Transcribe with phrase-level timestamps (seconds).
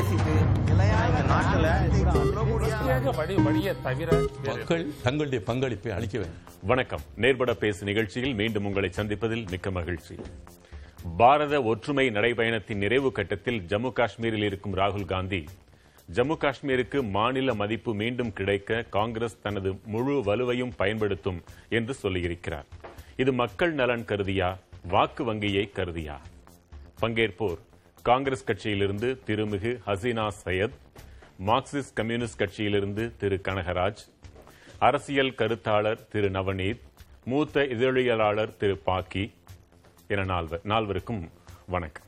[0.00, 0.34] பேசிட்டு
[4.46, 6.38] மக்கள் தங்களுடைய பங்களிப்பை அளிக்க வேண்டும்.
[6.62, 7.00] வணக்கம்.
[7.16, 10.16] நேர்பட பேசு நிகழ்ச்சியில் மீண்டும் உங்களை சந்திப்பதில் மிக்க மகிழ்ச்சி.
[11.16, 15.44] பாரத ஒற்றுமை நடைபயணத்தின் நிறைவு கட்டத்தில் ஜம்மு காஷ்மீரில் இருக்கும் ராகுல் காந்தி
[16.14, 22.68] ஜம்மு காஷ்மீருக்கு மாநில மதிப்பு மீண்டும் கிடைக்க காங்கிரஸ் தனது முழு வலுவையும் பயன்படுத்தும் என்று சொல்லியிருக்கிறார்.
[23.16, 24.58] இது மக்கள் நலன் கருதியா?
[24.88, 26.20] வாக்கு வங்கியை கருதியா?
[27.00, 27.60] பங்கேற்போர்
[28.02, 30.76] காங்கிரஸ் கட்சியிலிருந்து திருமிகு ஹசீனா சையத்
[31.46, 34.02] மார்க்சிஸ்ட் கம்யூனிஸ்ட் கட்சியிலிருந்து திரு கனகராஜ்
[34.78, 36.84] அரசியல் கருத்தாளர் திரு நவநீத்
[37.24, 39.24] மூத்த இதழியலாளர் திரு பாக்கி
[40.06, 41.22] என நால்வர் நால்வருக்கும்
[41.66, 42.06] வணக்கம்.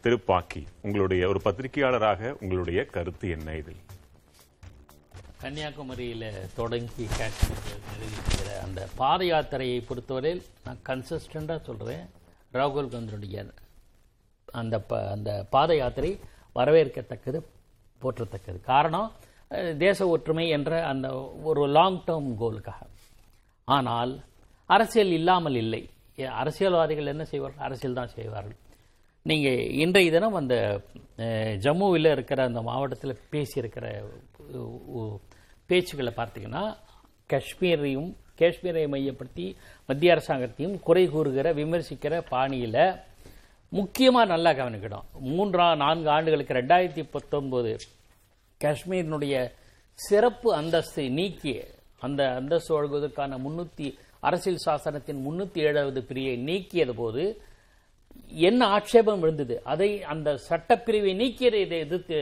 [0.00, 3.80] திரு பாக்கி உங்களுடைய ஒரு பத்திரிகையாளராக உங்களுடைய கருத்து என்ன இதில்?
[5.42, 12.04] கன்னியாகுமரியில் தொடங்கி காஷ்மீரில் அந்த பாத யாத்திரையை பொறுத்தவரையில் நான் கன்சிஸ்டண்டாக சொல்கிறேன்
[12.52, 13.44] ராகுல் காந்தியுடைய
[14.60, 16.12] அந்த ப அந்த பாத யாத்திரை
[16.58, 17.38] வரவேற்கத்தக்கது
[18.02, 18.58] போற்றத்தக்கது.
[18.72, 19.10] காரணம்
[19.84, 21.06] தேச ஒற்றுமை என்ற அந்த
[21.50, 22.80] ஒரு லாங் டேர்ம் கோலுக்காக
[23.68, 24.12] ஆனால்
[24.70, 25.82] அரசியல் இல்லாமல் இல்லை.
[26.42, 27.64] அரசியல்வாதிகள் என்ன செய்வார்கள்?
[27.68, 28.58] அரசியல் தான் செய்வார்கள்.
[29.26, 30.56] நீங்கள் இன்றைய தினம் அந்த
[31.64, 33.86] ஜம்முவில் இருக்கிற அந்த மாவட்டத்தில் பேசியிருக்கிற
[35.70, 36.64] பேச்சுக்களை பார்த்தீங்கன்னா
[37.32, 39.46] காஷ்மீரையும் காஷ்மீரை மையப்படுத்தி
[39.88, 42.80] மத்திய அரசாங்கத்தையும் குறை கூறுகிற விமர்சிக்கிற பாணியில்
[43.78, 45.06] முக்கியமாக நல்லா கவனிக்கணும்.
[45.36, 47.70] மூன்றா நான்கு ஆண்டுகளுக்கு ரெண்டாயிரத்தி பத்தொன்பது
[48.60, 49.36] காஷ்மீரினுடைய
[49.98, 51.52] சிறப்பு அந்தஸ்தை நீக்கி
[52.06, 53.86] அந்த அந்தஸ்து வழங்குவதற்கான முன்னூற்றி
[54.28, 57.22] அரசியல் சாசனத்தின் முன்னூற்றி ஏழாவது பிரிவை நீக்கியது போது
[58.48, 59.54] என்ன ஆட்சேபம் விழுந்தது?
[59.72, 62.18] அதை அந்த சட்டப்பிரிவை நீக்கியதை இதை எதிர்த்து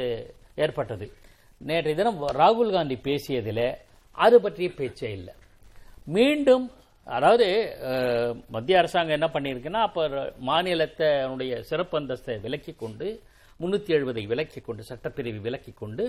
[0.65, 1.07] ஏற்பட்டது.
[1.61, 3.67] நேற்றைய தினம் ராகுல் காந்தி பேசியதில்
[4.19, 5.35] அது பற்றிய பேச்சே இல்லை.
[6.17, 6.65] மீண்டும்
[7.17, 7.47] அதாவது
[8.55, 10.03] மத்திய அரசாங்கம் என்ன பண்ணியிருக்குன்னா அப்போ
[10.51, 13.09] மாநிலத்தினுடைய சிறப்பு அந்தஸ்தை விலக்கி கொண்டு
[13.61, 16.05] முந்நூற்றி எழுபதை விலக்கி கொண்டு சட்டப்பிரிவு விலக்கி கொண்டு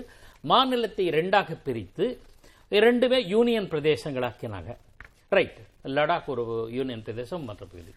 [0.52, 2.06] மாநிலத்தை ரெண்டாக பிரித்து
[2.72, 4.70] ரெண்டுமே யூனியன் பிரதேசங்களாக்கினாங்க.
[5.36, 5.58] ரைட்.
[5.96, 6.44] லடாக் ஒரு
[6.76, 7.92] யூனியன் பிரதேசம் மற்ற பகுதி.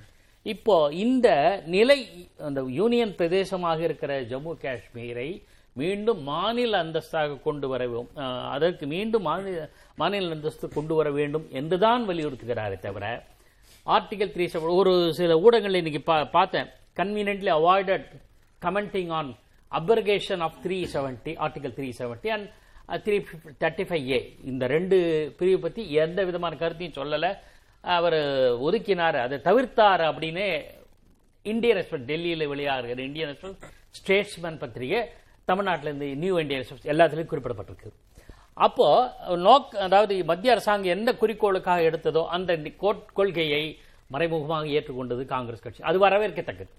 [0.46, 1.28] இப்போ இந்த
[1.76, 2.00] நிலை
[2.48, 5.30] அந்த யூனியன் பிரதேசமாக இருக்கிற ஜம்மு காஷ்மீரை
[5.76, 7.86] மீண்டும் மாநில அந்தஸ்தாக கொண்டு வர
[8.56, 9.64] அதற்கு மீண்டும் மாநில
[9.96, 13.24] மாநில அந்தஸ்து கொண்டு வர வேண்டும் என்றுதான் வலியுறுத்துகிறாரே தவிர
[13.86, 16.66] ஆர்டிகல் த்ரீ ஒரு சில ஊடகங்கள் இன்னைக்கு பா- பார்த்தேன்.
[16.96, 18.06] Conveniently avoided
[18.62, 19.36] commenting on
[19.72, 22.50] abrogation of three seventy article three seventy and
[22.88, 23.26] three
[23.60, 27.38] thirty five A இந்த ரெண்டு பிரிவு பற்றி எந்த விதமான கருத்தையும் சொல்லலை.
[27.82, 28.14] அவர்
[28.62, 29.20] ஒதுக்கினார்.
[29.20, 30.64] அதை தவிர்த்தார் அப்படின்னு
[31.44, 33.58] இந்தியன் எக்ஸ்பிரஸ் டெல்லியில் வெளியாகிற இந்தியன் எக்ஸ்பிரஸ்
[33.90, 35.10] ஸ்டேட்ஸ்மேன் பத்திரிகை
[35.48, 38.05] தமிழ்நாட்டிலேருந்து நியூ இந்தியன் எக்ஸ்பிரஸ் எல்லாத்துலேயும் குறிப்பிடப்பட்டிருக்கு.
[38.64, 38.88] அப்போ
[39.46, 42.52] நோக் அதாவது மத்திய அரசாங்கம் எந்த குறிக்கோளுக்காக எடுத்ததோ அந்த
[43.18, 43.64] கொள்கையை
[44.14, 45.82] மறைமுகமாக ஏற்றுக்கொண்டது காங்கிரஸ் கட்சி.
[45.90, 46.72] அது வரவேற்கத்தக்கது.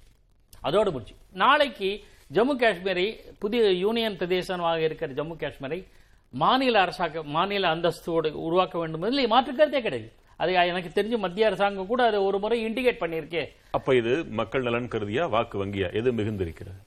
[0.69, 1.15] அதோடு முடிச்சு.
[1.43, 1.91] நாளைக்கு
[2.37, 3.07] ஜம்மு காஷ்மீரை
[3.43, 5.81] புதிய யூனியன் பிரதேசமாக இருக்கிற ஜம்மு காஷ்மீரை
[6.43, 10.11] மாநில அரசாங்க மாநில அந்தஸ்தோடு உருவாக்க வேண்டும் என்பதில் மாற்று கருத்தே கிடையாது.
[10.43, 13.45] அது எனக்கு தெரிஞ்சு மத்திய அரசாங்கம் கூட அதை ஒரு முறை இண்டிகேட் பண்ணியிருக்கே.
[13.71, 15.89] அப்ப இது மக்கள் நலன் கருதியா வாக்கு வங்கியா?
[16.01, 16.81] எது மிகுந்திருக்கிறது?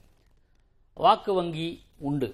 [0.94, 1.68] வாக்கு வங்கி
[1.98, 2.28] உண்டு.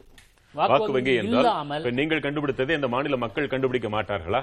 [0.55, 4.43] வாக்கு வங்கி என்றால் நீங்கள் கண்டுபிடித்ததை இந்த மாநில மக்கள் கண்டுபிடிக்க மாட்டார்களா?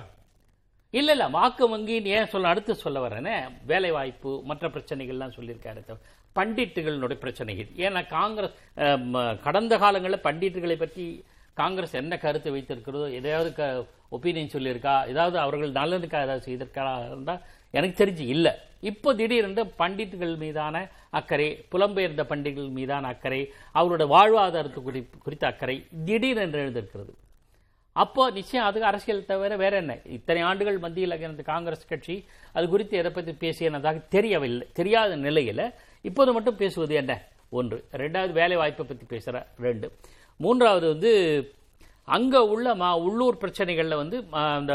[1.00, 3.36] இல்ல இல்ல வாக்கு வங்கின்னு ஏன் சொல்ல அடுத்து சொல்ல வரேனே
[3.72, 5.82] வேலை வாய்ப்பு மற்ற பிரச்சனைகள்லாம் சொல்லியிருக்காரு.
[6.38, 7.70] பண்டிட்டுகளுடைய பிரச்சனைகள்.
[7.86, 8.58] ஏன்னா காங்கிரஸ்
[9.48, 11.06] கடந்த காலங்களில் பண்டிட்டுகளை பற்றி
[11.62, 13.50] காங்கிரஸ் என்ன கருத்து வைத்திருக்கிறதோ எதையாவது
[14.18, 17.36] ஒப்பீனியன் சொல்லியிருக்கா ஏதாவது அவர்கள் நல்லதுக்காக ஏதாவது செய்திருக்கா இருந்தா
[17.74, 18.52] எனக்கு தெரிஞ்சு இல்லை.
[18.80, 26.60] இப்போ திடீரென்று பண்டிட்டுகள் மீதான அக்கறை புலம்பெயர்ந்த பண்டிகைகள் மீதான அக்கறை அவரோட வாழ்வாதாரத்து குறி- குறித்த அக்கறை திடீரென்று
[26.60, 27.14] எழுந்திருக்கிறது.
[27.92, 29.98] அப்போ நிச்சயம் அதுக்கு அரசியல் தவிர வேற என்ன?
[30.06, 36.34] இத்தனை ஆண்டுகள் மத்தியில் இருந்த காங்கிரஸ் கட்சி அது குறித்து எதை பற்றி பேசியதாக தெரியவில்லை தெரியாத நிலையில் இப்போது
[36.34, 37.24] மட்டும் பேசுவது என்ன?
[37.50, 37.86] ஒன்று.
[37.92, 39.92] ரெண்டாவது வேலை வாய்ப்பை பற்றி பேசுகிற ரெண்டு.
[40.38, 41.54] மூன்றாவது வந்து
[42.08, 44.18] அங்க உள்ள மா உள்ளூர் பிரச்சனைகள்ல வந்து
[44.58, 44.74] அந்த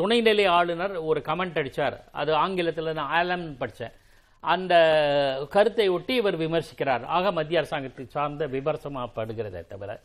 [0.00, 1.96] துணைநிலை ஆளுநர் ஒரு கமெண்ட் அடிச்சார்.
[2.20, 3.94] அது ஆங்கிலத்தில் நான் ஆலம் படித்தேன்
[4.40, 4.74] அந்த
[5.54, 7.04] கருத்தை ஒட்டி இவர் விமர்சிக்கிறார்.
[7.16, 10.00] ஆக மத்திய அரசாங்கத்தை சார்ந்த விமர்சனமாகப்படுகிறதே தவிர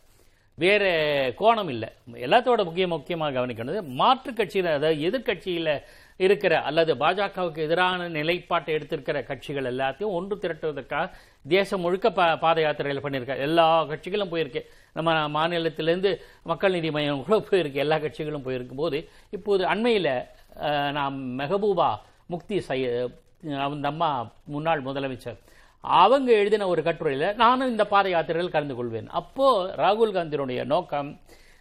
[0.58, 0.90] வேறு
[1.38, 1.88] கோணம் இல்லை.
[2.26, 5.70] எல்லாத்தோட முக்கிய முக்கியமாக கவனிக்கணும் மாற்றுக் கட்சியில் அதாவது எதிர்க்கட்சியில்
[6.24, 11.06] இருக்கிற அல்லது பாஜகவுக்கு எதிரான நிலைப்பாட்டை எடுத்திருக்கிற கட்சிகள் எல்லாத்தையும் ஒன்று திரட்டுவதற்காக
[11.54, 14.62] தேசம் முழுக்க பா பாத யாத்திரைகள் பண்ணியிருக்க எல்லா கட்சிகளும் போயிருக்கு.
[14.98, 16.12] நம்ம மாநிலத்திலேருந்து
[16.50, 17.82] மக்கள் நீதி மையம் கூட போயிருக்கு.
[17.84, 18.98] எல்லா கட்சிகளும் போயிருக்கும் போது
[19.36, 20.12] இப்போது அண்மையில்
[20.98, 21.90] நாம் மெஹபூபா
[22.32, 23.08] முக்தி செய்ய
[23.68, 24.10] அந்த அம்மா
[24.54, 25.38] முன்னாள் முதலமைச்சர்
[26.02, 29.08] அவங்க எழுதின ஒரு கட்டுரையில் நானும் இந்த பாத யாத்திரையில் கலந்து கொள்வேன்.
[29.20, 31.08] அப்போது ராகுல் காந்தியினுடைய நோக்கம்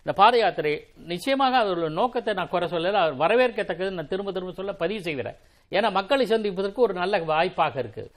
[0.04, 4.74] இந்த பாத யாத்திரை நிச்சயமாக அவருடைய நோக்கத்தை நான் குறை சொல்லல அவர் வரவேற்கத்தக்கது நான் திரும்ப திரும்ப சொல்ல
[4.74, 5.36] பதிவு செய்கிறேன்.
[5.72, 8.12] ஏன்னா மக்களை சந்திப்பதற்கு ஒரு நல்ல வாய்ப்பாக இருக்கு.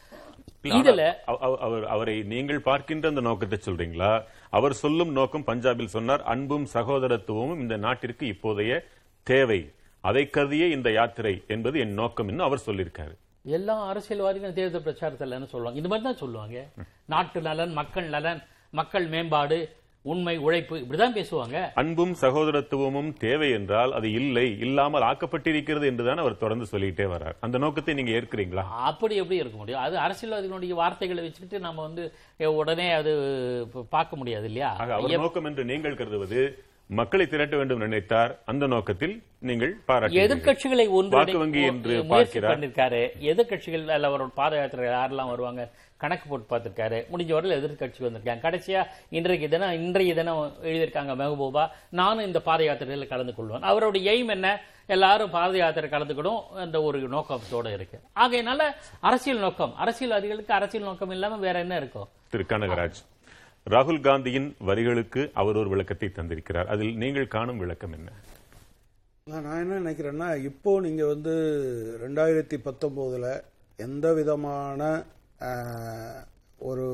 [0.63, 4.23] இதுல அவ- அவ- அவர் அவரை நீங்கள் பார்க்கின்ற அந்த நோக்கத்தை சொல்றீங்களா?
[4.51, 8.81] அவர் சொல்லும் நோக்கம் பஞ்சாபில் சொன்னார் அன்பும் சகோதரத்துவமும் இந்த நாட்டிற்கு இப்போதைய
[9.23, 9.73] தேவை.
[10.01, 13.19] அதை கருதியே இந்த யாத்திரை என்பது என் நோக்கம் என்று அவர் சொல்லியிருக்காரு.
[13.45, 15.77] எல்லா அரசியல்வாதிகளும் தேர்தல் பிரச்சாரத்தில் என்ன சொல்லுவாங்க?
[15.77, 16.67] இந்த மாதிரி தான் சொல்லுவாங்க.
[17.05, 19.77] நாட்டு நலன் மக்கள் நலன் மக்கள் மேம்பாடு
[20.13, 21.59] உண்மை உழைப்பு இப்படிதான் பேசுவாங்க.
[21.81, 27.39] அன்பும் சகோதரத்துவமும் தேவை என்றால் அது இல்லை இல்லாமல் ஆக்கப்பட்டிருக்கிறது என்றுதான் அவர் தொடர்ந்து சொல்லிட்டே வர்றார்.
[27.47, 28.65] அந்த நோக்கத்தை நீங்க ஏற்கிறீங்களா?
[28.91, 29.85] அப்படி எப்படி இருக்க முடியும்?
[29.87, 32.05] அது அரசியல்வாதிகளுடைய வார்த்தைகளை வச்சுக்கிட்டு நம்ம வந்து
[32.61, 33.15] உடனே அது
[33.97, 34.71] பார்க்க முடியாது இல்லையா?
[34.99, 36.43] அவர் நோக்கம் என்று நீங்கள் கருதுவது
[36.99, 38.33] மக்களை திரட்ட வேண்டும் நினைத்தார்.
[38.51, 39.15] அந்த நோக்கத்தில்
[39.49, 42.53] நீங்கள் பாராட்டி எதிர்க்கட்சிகளை ஒன்று வாக்கு வங்கி என்று பார்க்கிறார்.
[42.53, 43.01] பண்ணிருக்காரு.
[43.33, 45.63] எதிர்க்கட்சிகள் அல்ல அவரோட பாத யாத்திரை யாரெல்லாம் வருவாங்க?
[45.97, 46.99] கணக்கு போட்டு பார்த்திருக்காரு.
[47.13, 48.43] முடிஞ்ச வரையில் எதிர்க்கட்சி வந்திருக்காங்க.
[48.47, 51.65] கடைசியா இன்றைக்கு தினம் இன்றைய தினம் எழுதியிருக்காங்க மெஹபூபா.
[51.89, 53.63] நானும் இந்த பாத யாத்திரையில் கலந்து கொள்வேன்.
[53.63, 54.49] அவருடைய எய்ம் என்ன?
[54.87, 56.43] எல்லாரும் பாத யாத்திரை கலந்துக்கணும்.
[56.65, 58.01] அந்த ஒரு நோக்கத்தோட இருக்கு.
[58.17, 58.63] ஆகையினால
[59.01, 59.75] அரசியல் நோக்கம்.
[59.79, 62.09] அரசியல்வாதிகளுக்கு அரசியல் நோக்கம் இல்லாம வேற என்ன இருக்கும்?
[62.31, 63.01] திரு கனகராஜ்
[63.71, 66.67] ராகுல் காந்தியின் வரிகளுக்கு அவர் ஒரு விளக்கத்தை தந்திருக்கிறார்.
[66.67, 68.11] அதில் நீங்கள் காணும் விளக்கம் என்ன?
[69.25, 71.35] நான் என்ன நினைக்கிறேன்னா இப்போ நீங்க வந்து
[72.03, 73.29] ரெண்டாயிரத்தி பத்தொன்பதுல
[73.77, 75.03] எந்த விதமான
[76.61, 76.87] ஒரு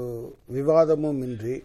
[0.56, 1.56] விவாதமும் இன்றி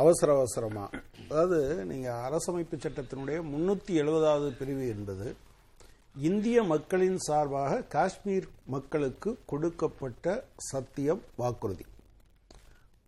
[0.00, 1.60] அவசர அவசரமாக அதாவது
[1.90, 5.28] நீங்கள் அரசமைப்பு சட்டத்தினுடைய முன்னூற்றி எழுபதாவது பிரிவு என்பது
[6.28, 10.26] இந்திய மக்களின் சார்பாக காஷ்மீர் மக்களுக்கு கொடுக்கப்பட்ட
[10.70, 11.84] சத்தியம் வாக்குறுதி.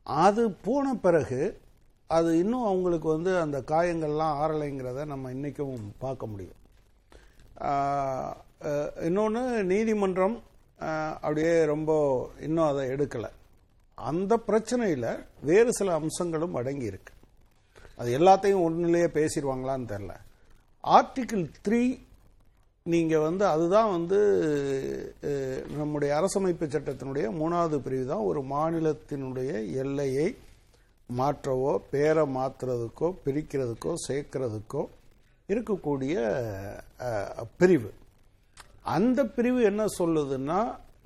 [0.06, 1.40] அது போன பிறகு
[2.10, 5.74] அது இன்னும் அவங்களுக்கு வந்து அந்த காயங்கள்லாம் ஆறலைங்கிறத நம்ம இன்றைக்கும்
[6.04, 6.58] பார்க்க முடியும்.
[9.08, 10.36] இன்னொன்று நீதிமன்றம்
[11.22, 11.92] அப்படியே ரொம்ப
[12.46, 13.30] இன்னும் அதை எடுக்கலை.
[13.98, 15.10] அந்த பிரச்சனையில்
[15.48, 17.12] வேறு சில அம்சங்களும் அடங்கி இருக்கு.
[18.00, 20.14] அது எல்லாத்தையும் ஒன்றிலேயே பேசிடுவாங்களான்னு தெரில
[20.84, 21.82] ஆர்டிக்கிள் த்ரீ
[22.86, 24.18] நீங்கள் வந்து அதுதான் வந்து
[25.80, 28.26] நம்முடைய அரசமைப்பு சட்டத்தினுடைய மூணாவது பிரிவு தான்.
[28.30, 30.28] ஒரு மாநிலத்தினுடைய எல்லையை
[31.08, 34.82] மாற்றவோ பேரை மாற்றுறதுக்கோ பிரிக்கிறதுக்கோ சேர்க்கிறதுக்கோ
[35.48, 36.14] இருக்கக்கூடிய
[37.60, 37.90] பிரிவு.
[38.84, 40.60] அந்த பிரிவு என்ன சொல்லுதுன்னா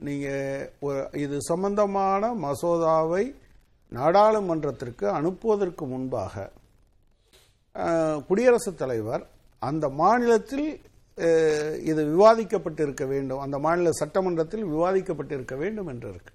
[0.07, 3.25] நீங்கள் இது சம்பந்தமான மசோதாவை
[3.93, 6.51] நாடாளுமன்றத்திற்கு அனுப்புவதற்கு முன்பாக
[8.29, 9.23] குடியரசுத் தலைவர்
[9.63, 10.67] அந்த மாநிலத்தில்
[11.91, 13.43] இது விவாதிக்கப்பட்டிருக்க வேண்டும்.
[13.45, 16.33] அந்த மாநில சட்டமன்றத்தில் விவாதிக்கப்பட்டிருக்க வேண்டும் என்று இருக்கு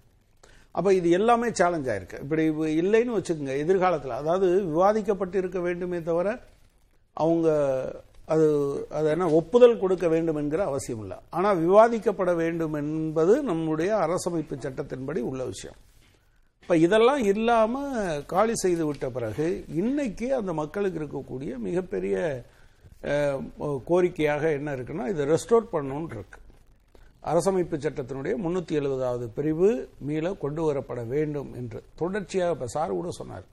[0.78, 2.22] அப்போ இது எல்லாமே சேலஞ்ச் ஆயிருக்கு.
[2.24, 2.44] இப்படி
[2.82, 4.20] இல்லைன்னு வச்சுக்கோங்க எதிர்காலத்தில்.
[4.22, 6.28] அதாவது விவாதிக்கப்பட்டிருக்க வேண்டுமே தவிர
[7.18, 7.50] அவங்க
[8.34, 8.48] அது
[8.98, 15.22] அது என்ன ஒப்புதல் கொடுக்க வேண்டும் என்கிற அவசியம் இல்லை ஆனால் விவாதிக்கப்பட வேண்டும் என்பது நம்முடைய அரசமைப்பு சட்டத்தின்படி
[15.30, 15.78] உள்ள விஷயம்.
[16.62, 19.48] இப்போ இதெல்லாம் இல்லாமல் காலி செய்து விட்ட பிறகு
[19.82, 22.16] இன்னைக்கு அந்த மக்களுக்கு இருக்கக்கூடிய மிகப்பெரிய
[23.90, 26.40] கோரிக்கையாக என்ன இருக்குன்னா இதை ரெஸ்டோர் பண்ணணும்னு இருக்கு.
[27.30, 29.70] அரசமைப்பு சட்டத்தினுடைய முன்னூற்றி எழுபதாவது பிரிவு
[30.08, 31.80] மீள கொண்டு வரப்பட வேண்டும் என்று.
[32.02, 33.48] தொடர்ச்சியாக இப்போ சார் கூட சொன்னார்.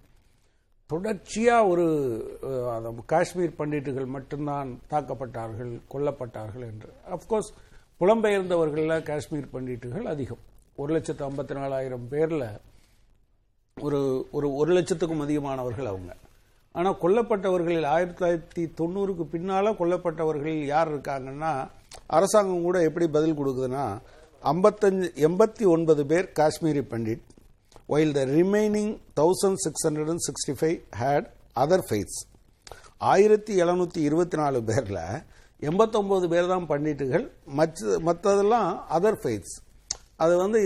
[0.90, 1.84] தொடர்ச்சியா ஒரு
[3.12, 6.90] காஷ்மீர் பண்டிட்டுகள் மட்டும்தான் தாக்கப்பட்டார்கள் கொல்லப்பட்டார்கள் என்று.
[7.14, 7.50] அப்கோர்ஸ்
[8.00, 10.42] புலம்பெயர்ந்தவர்களில் காஷ்மீர் பண்டிட்டுகள் அதிகம்.
[10.82, 12.44] ஒரு லட்சத்து ஐம்பத்தி நாலாயிரம் பேர்ல
[13.76, 14.00] ஒரு
[14.36, 16.12] ஒரு ஒரு லட்சத்துக்கும் அதிகமானவர்கள் அவங்க.
[16.74, 21.52] ஆனால் கொல்லப்பட்டவர்களில் ஆயிரத்தி தொள்ளாயிரத்தி தொண்ணூறுக்கு பின்னால கொல்லப்பட்டவர்களில் யார் இருக்காங்கன்னா
[22.16, 23.86] அரசாங்கம் கூட எப்படி பதில் கொடுக்குதுன்னா
[24.42, 27.24] ஐம்பத்தஞ்சு எண்பத்தி ஒன்பது பேர் Kashmiri Pandit
[27.92, 28.88] while the remaining
[29.20, 30.70] 1665
[31.02, 31.22] had
[31.64, 32.16] other faiths.
[33.12, 35.00] ஆயிரத்தி எழுநூத்தி இருபத்தி நாலு பேர்ல
[35.68, 37.24] எண்பத்தொம்போது பேர் தான் பண்டிட்டுகள்.
[37.58, 39.54] மற்ற மற்றதெல்லாம் அதர் ஃபெய்த்ஸ்
[40.24, 40.60] அது வந்து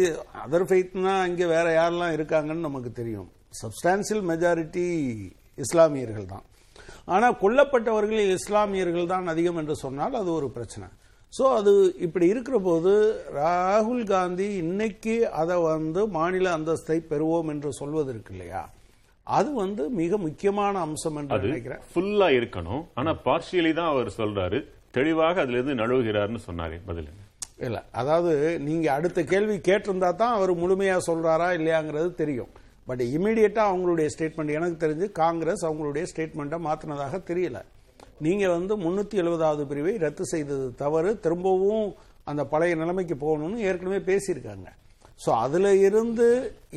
[0.44, 3.28] அதர் ஃபெய்த்னா இங்கே வேற யாரெல்லாம் இருக்காங்கன்னு நமக்கு தெரியும்.
[3.60, 4.86] சப்ஸ்டான்சியல் மெஜாரிட்டி
[5.64, 6.44] இஸ்லாமியர்கள் தான்.
[7.14, 10.88] ஆனால் கொல்லப்பட்டவர்களில் இஸ்லாமியர்கள் தான் அதிகம் என்று சொன்னால் அது ஒரு பிரச்சனை.
[11.32, 11.72] ஸோ அது
[12.06, 12.92] இப்படி இருக்கிற போது
[13.38, 18.62] ராகுல் காந்தி இன்னைக்கு அதை வந்து மாநில அந்தஸ்தை பெறுவோம் என்று சொல்வது இருக்கு இல்லையா?
[19.26, 21.82] அது வந்து மிக முக்கியமான அம்சம் என்று நினைக்கிறேன்.
[21.90, 22.82] ஃபுல்லா இருக்கணும்.
[23.00, 24.60] ஆனா பார்ஷியலி தான் அவர் சொல்றாரு.
[24.96, 27.10] தெளிவாக அதுல இருந்து நழுவுகிறார்னு சொன்னாரு பதில்?
[27.66, 28.32] இல்ல அதாவது
[28.68, 32.50] நீங்க அடுத்த கேள்வி கேட்டிருந்தா தான் அவர் முழுமையா சொல்றாரா இல்லையாங்கிறது தெரியும்.
[32.88, 37.60] பட் இமீடியட்டா அவங்களுடைய ஸ்டேட்மெண்ட் எனக்கு தெரிஞ்சு காங்கிரஸ் அவங்களுடைய ஸ்டேட்மெண்ட்டை மாத்தினதாக தெரியல.
[38.20, 41.10] நீங்க வந்து முன்னூத்தி எழுபதாவது பிரிவை ரத்து செய்தது தவறு.
[41.20, 41.86] திரும்பவும்
[42.26, 44.68] அந்த பழைய நிலைமைக்கு போகணும்னு ஏற்கனவே பேசியிருக்காங்க.
[45.20, 46.26] சோ அதுல இருந்து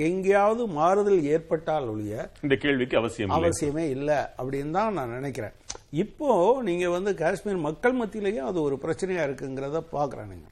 [0.08, 5.54] எங்கேயாவது மாறுதல் ஏற்பட்டால் ஒழிய இந்த கேள்விக்கு அவசியம் அவசியமே இல்லை அப்படின்னு தான் நான் நினைக்கிறேன்.
[5.96, 6.30] இப்போ
[6.64, 10.48] நீங்க வந்து காஷ்மீர் மக்கள் மத்தியிலேயும் அது ஒரு பிரச்சனையா இருக்குங்கிறத பார்க்குறேன் நீங்க.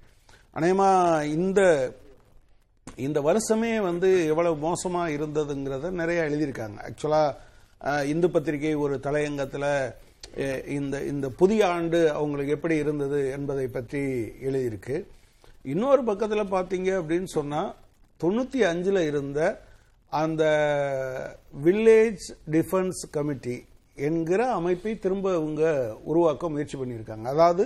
[0.55, 0.89] அநேகமா
[1.35, 1.59] இந்த
[2.99, 6.77] இந்த வருஷமே வந்து எவ்வளவு மோசமா இருந்ததுங்கிறத நிறைய எழுதியிருக்காங்க.
[6.87, 7.23] ஆக்சுவலா
[7.81, 9.65] அஹ், இந்து பத்திரிகை ஒரு தலையங்கத்துல
[10.67, 14.01] இந்த இந்த புதிய ஆண்டு அவங்களுக்கு எப்படி இருந்தது என்பதை பற்றி
[14.47, 15.05] எழுதியிருக்கு.
[15.63, 17.73] இன்னொரு பக்கத்தில் பார்த்தீங்க அப்படின்னு சொன்னால்
[18.21, 19.39] தொண்ணூத்தி அஞ்சில் இருந்த
[20.09, 20.43] அந்த
[21.65, 27.27] வில்லேஜ் டிஃபென்ஸ் கமிட்டி என்கிற அமைப்பை திரும்ப இவங்க உருவாக்க முயற்சி பண்ணியிருக்காங்க.
[27.33, 27.63] அதாவது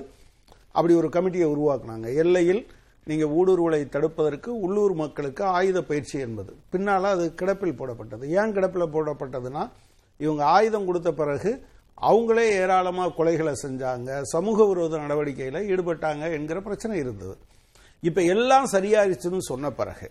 [0.72, 2.08] அப்படி ஒரு கமிட்டியை உருவாக்குனாங்க.
[2.14, 2.68] எல்லையில்
[3.06, 6.52] நீங்கள் ஊடுருவலை தடுப்பதற்கு உள்ளூர் மக்களுக்கு ஆயுத பயிற்சி என்பது.
[6.70, 8.26] பின்னால் அது கிடப்பில் போடப்பட்டது.
[8.30, 9.70] ஏன் கிடப்பில் போடப்பட்டதுன்னா
[10.18, 11.66] இவங்க ஆயுதம் கொடுத்த பிறகு
[11.98, 17.36] அவங்களே ஏராளமாக கொலைகளை செஞ்சாங்க சமூக விரோத நடவடிக்கையில் ஈடுபட்டாங்க என்கிற பிரச்சனை இருந்தது.
[18.04, 20.10] இப்போ எல்லாம் சரியாயிருச்சுன்னு சொன்ன பிறகு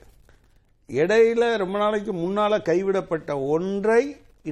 [0.89, 4.03] இடையில ரொம்ப நாளைக்கு முன்னால் கைவிடப்பட்ட ஒன்றை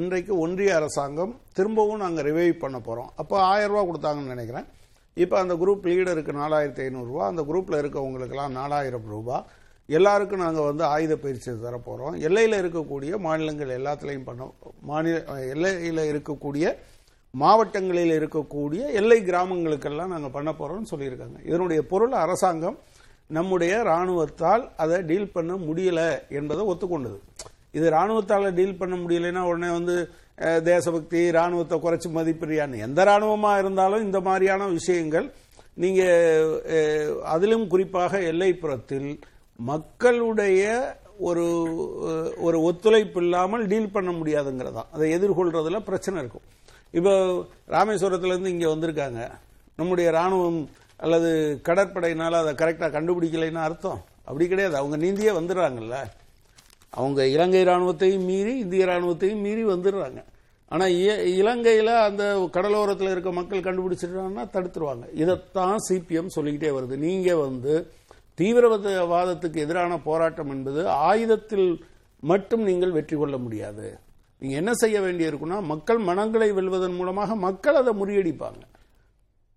[0.00, 4.68] இன்றைக்கு ஒன்றிய அரசாங்கம் திரும்பவும் நாங்கள் ரிவைவ் பண்ண போகிறோம் அப்போ ஆயிரம் ரூபா கொடுத்தாங்கன்னு நினைக்கிறேன்.
[5.16, 9.38] இப்போ அந்த குரூப் லீடருக்கு நாலாயிரத்தி ஐநூறுரூவா அந்த குரூப்பில் இருக்கவங்களுக்கெல்லாம் நாலாயிரம் ரூபா
[9.88, 14.46] எல்லாருக்கும் நாங்கள் வந்து ஆயுத பயிற்சி தரப்போகிறோம் எல்லையில் இருக்கக்கூடிய மாநிலங்கள் எல்லாத்துலேயும் பண்ண
[14.90, 15.18] மாநில
[15.54, 16.64] எல்லையில் இருக்கக்கூடிய
[17.40, 21.38] மாவட்டங்களில் இருக்கக்கூடிய எல்லை கிராமங்களுக்கெல்லாம் நாங்கள் பண்ண போகிறோம்னு சொல்லியிருக்காங்க.
[21.48, 22.76] இதனுடைய பொருள் அரசாங்கம்
[23.36, 26.00] நம்முடைய ராணுவத்தால் அதை டீல் பண்ண முடியல
[26.38, 27.18] என்பதை ஒத்துக்கொண்டது.
[27.78, 29.96] இது ராணுவத்தால் டீல் பண்ண முடியலைன்னா உடனே வந்து
[30.68, 35.26] தேசபக்தி ராணுவத்தை குறைச்சி மதிப்பிரியான்னு எந்த ராணுவமா இருந்தாலும் இந்த மாதிரியான விஷயங்கள்
[35.82, 36.02] நீங்க
[37.34, 39.10] அதிலும் குறிப்பாக எல்லைப்புறத்தில்
[39.70, 40.62] மக்களுடைய
[41.28, 41.44] ஒரு
[42.46, 44.82] ஒரு ஒத்துழைப்பு இல்லாமல் டீல் பண்ண முடியாதுங்கிறதா.
[44.94, 46.46] அதை எதிர்கொள்றதுல பிரச்சனை இருக்கும்.
[46.92, 47.12] இப்போ
[47.68, 49.30] ராமேஸ்வரத்துலேருந்து இருந்து வந்திருக்காங்க.
[49.76, 51.30] நம்முடைய ராணுவம் அல்லது
[51.68, 54.00] கடற்படையினால் அதை கரெக்டாக கண்டுபிடிக்கலைன்னு அர்த்தம்.
[54.24, 54.76] அப்படி கிடையாது.
[54.76, 55.96] அவங்க நீந்தியே வந்துடுறாங்கல்ல.
[56.90, 60.20] அவங்க இலங்கை ராணுவத்தையும் மீறி இந்திய ராணுவத்தையும் மீறி வந்துடுறாங்க.
[60.68, 60.92] ஆனால்
[61.36, 65.06] இலங்கையில் அந்த கடலோரத்தில் இருக்க மக்கள் கண்டுபிடிச்சிட்டாங்கன்னா தடுத்துருவாங்க.
[65.14, 66.96] இதைத்தான் சிபிஎம் சொல்லிக்கிட்டே வருது.
[67.06, 67.74] நீங்கள் வந்து
[68.40, 71.84] தீவிரவாதத்துக்கு எதிரான போராட்டம் என்பது ஆயுதத்தில்
[72.20, 73.98] மட்டும் நீங்கள் வெற்றி கொள்ள முடியாது.
[74.42, 78.62] நீங்க என்ன செய்ய வேண்டியிருக்குன்னா மக்கள் மனங்களை வெல்வதன் மூலமாக மக்கள் அதை முறியடிப்பாங்க.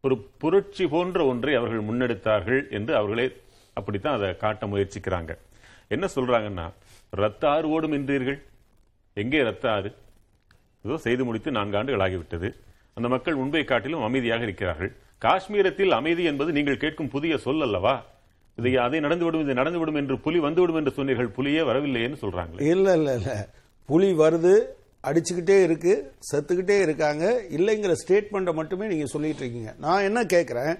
[0.04, 3.26] ஒரு புரட்சி போன்ற ஒன்றை அவர்கள் முன்னெடுத்தார்கள் என்று அவர்களே
[3.74, 5.32] அப்படித்தான் அதை காட்ட முயற்சிக்கிறாங்க.
[5.88, 6.66] என்ன சொல்றாங்கன்னா
[7.10, 8.40] ரத்த ஆறு ஓடும் என்றீர்கள்.
[9.14, 9.90] எங்கே ரத்த ஆறு?
[10.86, 12.50] இதோ செய்து முடித்து நான்கு ஆண்டுகள் ஆகிவிட்டது.
[12.94, 14.92] அந்த மக்கள் முன்பை காட்டிலும் அமைதியாக இருக்கிறார்கள்.
[15.22, 17.96] காஷ்மீரத்தில் அமைதி என்பது நீங்கள் கேட்கும் புதிய சொல் அல்லவா?
[18.56, 21.36] இதை அதை நடந்துவிடும் இது நடந்துவிடும் என்று புலி வந்துவிடும் என்று சொன்னீர்கள்.
[21.38, 22.62] புலியே வரவில்லையேன்னு சொல்றாங்களே.
[22.74, 23.32] இல்ல இல்ல இல்ல.
[23.90, 24.54] புலி வருது
[25.08, 25.94] அடிச்சுக்கிட்டே இருக்கு
[26.30, 27.26] செத்துக்கிட்டே இருக்காங்க.
[27.58, 29.74] இல்லைங்கிற ஸ்டேட்மெண்ட்டை மட்டுமே நீங்க சொல்லிட்டு இருக்கீங்க.
[29.86, 30.74] நான் என்ன கேட்குறேன்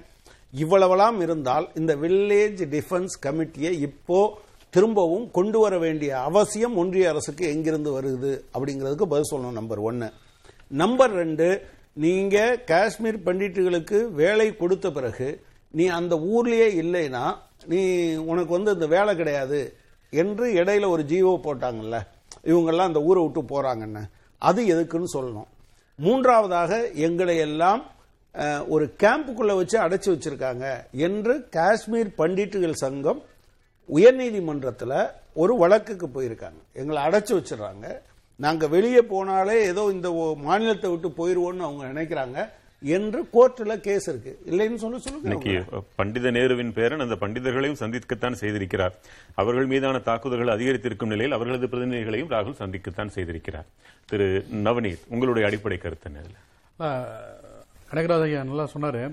[0.54, 4.20] இவ்வளவெல்லாம் இருந்தால் இந்த வில்லேஜ் டிஃபென்ஸ் கமிட்டியை இப்போ
[4.74, 8.32] திரும்பவும் கொண்டு வர வேண்டிய அவசியம் ஒன்றிய அரசுக்கு எங்கிருந்து வருது?
[8.54, 10.10] அப்படிங்கிறதுக்கு பதில் சொல்லணும் நம்பர் ஒன்று
[10.82, 11.48] நம்பர் ரெண்டு
[12.04, 12.38] நீங்க
[12.72, 15.28] காஷ்மீர் பண்டிட்டுகளுக்கு வேலை கொடுத்த பிறகு
[15.74, 17.24] நீ அந்த ஊர்லேயே இல்லைன்னா
[17.72, 17.82] நீ
[18.32, 19.62] உனக்கு வந்து இந்த வேலை கிடையாது
[20.14, 21.98] என்று இடையில ஒரு ஜீவோ போட்டாங்கல்ல?
[22.44, 24.04] இவங்கெல்லாம் அந்த ஊரை விட்டு போறாங்கன்னு.
[24.42, 25.50] அது எதுக்குன்னு சொல்லணும்.
[26.06, 27.84] மூன்றாவதாக எங்களை எல்லாம்
[28.68, 30.66] ஒரு கேம்புக்குள்ள வச்சு அடைச்சி வச்சிருக்காங்க
[31.08, 33.22] என்று காஷ்மீர் பண்டிட்டுகள் சங்கம்
[33.90, 34.98] உயர்நீதிமன்றத்தில்
[35.42, 36.60] ஒரு வழக்குக்கு போயிருக்காங்க.
[36.74, 37.88] எங்களை அடைச்சி வச்சிடுறாங்க.
[38.46, 40.10] நாங்கள் வெளியே போனாலே ஏதோ இந்த
[40.48, 42.40] மாநிலத்தை விட்டு போயிடுவோன்னு அவங்க நினைக்கிறாங்க.
[42.82, 44.32] என்று கோர்ட்ல கேஸ் இருக்கு.
[44.52, 48.96] இல்லைன்னு சொல்ல சொல்லுங்க பண்டித நேருவின் பேரன் அந்த பண்டிதர்களையும் சந்திக்கத்தான் செய்திருக்கிறார்.
[49.36, 53.68] அவர்கள் மீதான தாக்குதல்கள் அதிகரித்திருக்கும் நிலையில் அவர்களது பிரதிநிதிகளையும் ராகுல் சந்திக்கத்தான் செய்திருக்கிறார்.
[54.12, 54.28] திரு
[54.68, 56.40] நவநீத் உங்களுடைய அடிப்படை கருத்து என்ன?
[57.92, 59.04] கனகராஜ் ஐயா நல்லா சொன்னாரு.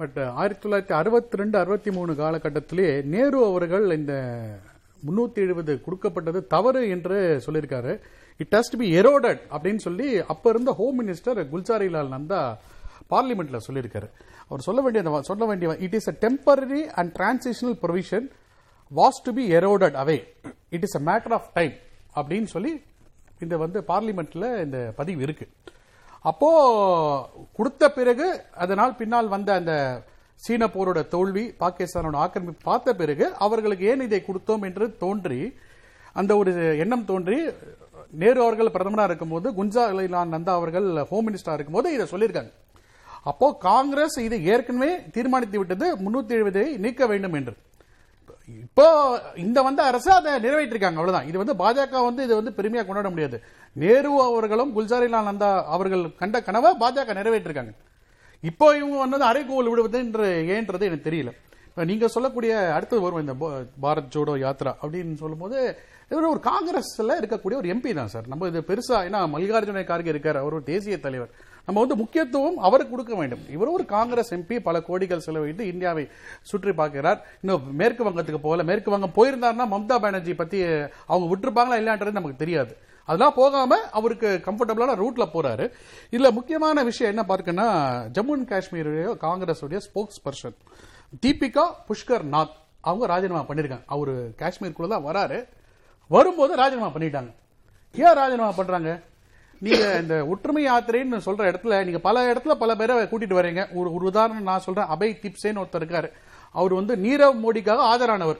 [0.00, 4.14] பட் ஆயிரத்தி தொள்ளாயிரத்தி அறுபத்தி ரெண்டு அறுபத்தி மூணு காலகட்டத்திலேயே நேரு அவர்கள் இந்த
[5.06, 7.92] முன்னூத்தி எழுபது கொடுக்கப்பட்டது தவறு என்று சொல்லியிருக்காரு.
[8.36, 12.42] It has to be eroded அப்படின்னு சொல்லி அப்ப இருந்த ஹோம் மினிஸ்டர் குல்சாரிலால் நந்தா
[13.12, 14.08] பார்லிமெண்ட்ல சொல்லியிருக்காரு.
[14.48, 18.28] அவர் சொல்ல வேண்டிய சொல்ல வேண்டிய it is a temporary and transitional provision
[18.90, 20.18] was to be eroded away
[20.76, 21.74] it is a matter of time
[22.20, 22.72] அப்படின்னு சொல்லி
[23.44, 25.46] இந்த வந்து பார்லிமெண்ட்ல இந்த பதிவு இருக்கு.
[26.30, 26.48] அப்போ
[27.58, 28.26] கொடுத்த பிறகு
[28.64, 29.74] அதனால் பின்னால் வந்த அந்த
[30.44, 35.40] சீன போரோட தோல்வி பாகிஸ்தானோட ஆக்கிரமிப்பு பார்த்த பிறகு அவர்களுக்கு ஏன் இதை கொடுத்தோம் என்று தோன்றி
[36.20, 36.52] அந்த ஒரு
[36.82, 37.38] எண்ணம் தோன்றி
[38.22, 42.52] நேரு அவர்கள் பிரதமராக இருக்கும்போது குஞ்சா குஞ்சாலால் நந்தா அவர்கள் ஹோம் மினிஸ்டராக இருக்கும்போது இதை சொல்லியிருக்காங்க.
[43.30, 45.86] அப்போ காங்கிரஸ் இது ஏற்கனவே தீர்மானித்து விட்டது.
[46.04, 47.54] முன்னூத்தி எழுபதை நீக்க வேண்டும் என்று.
[48.64, 48.86] இப்போ
[49.42, 51.28] இந்த வந்த அரசு அதை நிறைவேற்றிருக்காங்க அவ்வளவுதான்.
[51.30, 53.36] இது வந்து பாஜக வந்து இது வந்து பெருமையா கொண்டாட முடியாது.
[53.82, 57.74] நேரு அவர்களும் குல்சாரிலால் நந்தா அவர்கள் கண்ட கனவை பாஜக நிறைவேற்றிருக்காங்க.
[58.50, 61.32] இப்போ இவங்க வந்து அரைகோல் விடுவது என்று ஏன்றது எனக்கு தெரியல.
[61.68, 63.34] இப்போ நீங்க சொல்லக்கூடிய அடுத்தது வரும் இந்த
[63.84, 65.58] பாரத் ஜோடோ யாத்ரா அப்படின்னு சொல்லும்போது
[66.12, 68.26] இவர் ஒரு காங்கிரஸ்ல இருக்கக்கூடிய ஒரு எம்பி தான் சார்.
[68.32, 71.30] நம்ம இது பெருசா ஏன்னா மல்லிகார்ஜுன கார்கே இருக்கார் அவர் ஒரு தேசிய தலைவர்.
[71.70, 73.42] நம்ம வந்து முக்கியத்துவம் அவருக்கு கொடுக்க வேண்டும்.
[73.50, 76.04] இவர் ஒரு காங்கிரஸ் எம்பி பல கோடிகள் செலவிட்டு இந்தியாவை
[76.42, 77.18] சுற்றி பார்க்கிறார்.
[77.42, 78.62] இன்னும் மேற்கு வங்கத்துக்கு போகல.
[78.62, 80.58] மேற்கு வங்கம் போயிருந்தாருன்னா மம்தா பானர்ஜி பத்தி
[81.06, 82.72] அவங்க விட்டுருப்பாங்களா இல்லையான்றது நமக்கு தெரியாது.
[83.04, 85.66] அதெல்லாம் போகாம அவருக்கு கம்ஃபர்டபுளான ரூட்ல போறாரு.
[86.10, 87.66] இதுல முக்கியமான விஷயம் என்ன பார்க்கன்னா
[88.16, 90.56] ஜம்மு அண்ட் காஷ்மீருடைய காங்கிரஸுடைய ஸ்போக்ஸ் பர்சன்
[91.26, 93.86] தீபிகா புஷ்கர் நாத் அவங்க ராஜினாமா பண்ணிருக்காங்க.
[93.86, 95.44] அவரு காஷ்மீருக்குள்ள தான் வராரு.
[96.08, 97.32] வரும்போது ராஜினாமா பண்ணிட்டாங்க.
[97.94, 99.00] ஏன் ராஜினாமா பண்றாங்க?
[99.60, 103.66] நீங்க இந்த ஒற்றுமை யாத்திரைன்னு சொல்ற இடத்துல நீங்க பல இடத்துல பல பேரை கூட்டிட்டு வரீங்க.
[103.74, 104.84] ஒரு ஒரு உதாரணம் நான் சொல்றேன்.
[104.84, 106.08] அபய் திப்சேன்னு ஒருத்தர் இருக்காரு.
[106.52, 108.38] அவர் வந்து நீரவ் மோடிக்காக ஆதரானவர்.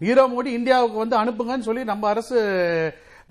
[0.00, 2.38] நீரவ் மோடி இந்தியாவுக்கு வந்து அனுப்புங்கன்னு சொல்லி நம்ம அரசு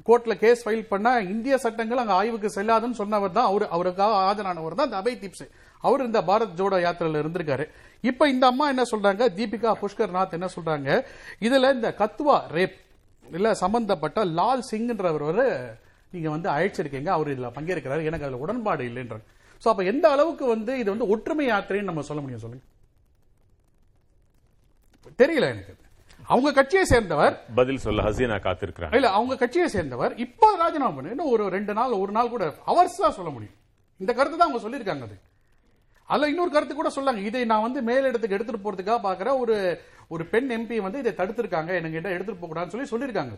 [0.05, 3.67] கோர்ட்ல கேஸ் ஃபைல் பண்ணா இந்திய சட்டங்கள் அங்க ஆய்வுக்கு செல்லாதுன்னு சொன்னவர் தான் அவர்.
[3.67, 5.47] அவருக்காக ஆஜரானவர் தான் இந்த அபய் திப்சே.
[5.79, 7.65] அவர் இந்த பாரத் ஜோடோ யாத்திரையில இருந்திருக்காரு.
[8.01, 9.23] இப்ப இந்த அம்மா என்ன சொல்றாங்க?
[9.37, 11.03] தீபிகா புஷ்கர் நாத் என்ன சொல்றாங்க?
[11.39, 12.77] இதுல இந்த கத்வா ரேப்
[13.31, 15.79] இல்ல சம்பந்தப்பட்ட லால் சிங்ன்றவர்
[16.13, 19.25] நீங்க வந்து அழைச்சிருக்கீங்க அவர் இதுல பங்கேற்கிறாரு எனக்கு அதுல உடன்பாடு இல்லைன்றாங்க.
[19.63, 22.65] சோ அப்ப எந்த அளவுக்கு வந்து இது வந்து ஒற்றுமை யாத்திரைன்னு நம்ம சொல்ல முடியும் சொல்லுங்க.
[25.21, 25.73] தெரியல எனக்கு
[26.33, 28.95] அவங்க கட்சியை சேர்ந்தவர் பதில் சொல்ல ஹசீனா காத்திருக்கிறாங்க.
[28.97, 33.17] இல்ல அவங்க கட்சியை சேர்ந்தவர் இப்போ ராஜினாமா பண்ணு ஒரு ரெண்டு நாள் ஒரு நாள் கூட ஹவர்ஸ் தான்
[33.17, 33.55] சொல்ல முடியும்.
[34.01, 35.17] இந்த கருத்து தான் அவங்க சொல்லியிருக்காங்க அது.
[36.09, 37.21] அதுல இன்னொரு கருத்து கூட சொல்லாங்க.
[37.29, 39.55] இதை நான் வந்து மேலிடத்துக்கு எடுத்துட்டு போறதுக்காக பாக்குற ஒரு
[40.13, 43.35] ஒரு பெண் எம்பி வந்து இதை தடுத்திருக்காங்க என்கிட்ட எடுத்துட்டு போக கூடாதுன்னு சொல்லி சொல்லியிருக்காங்க.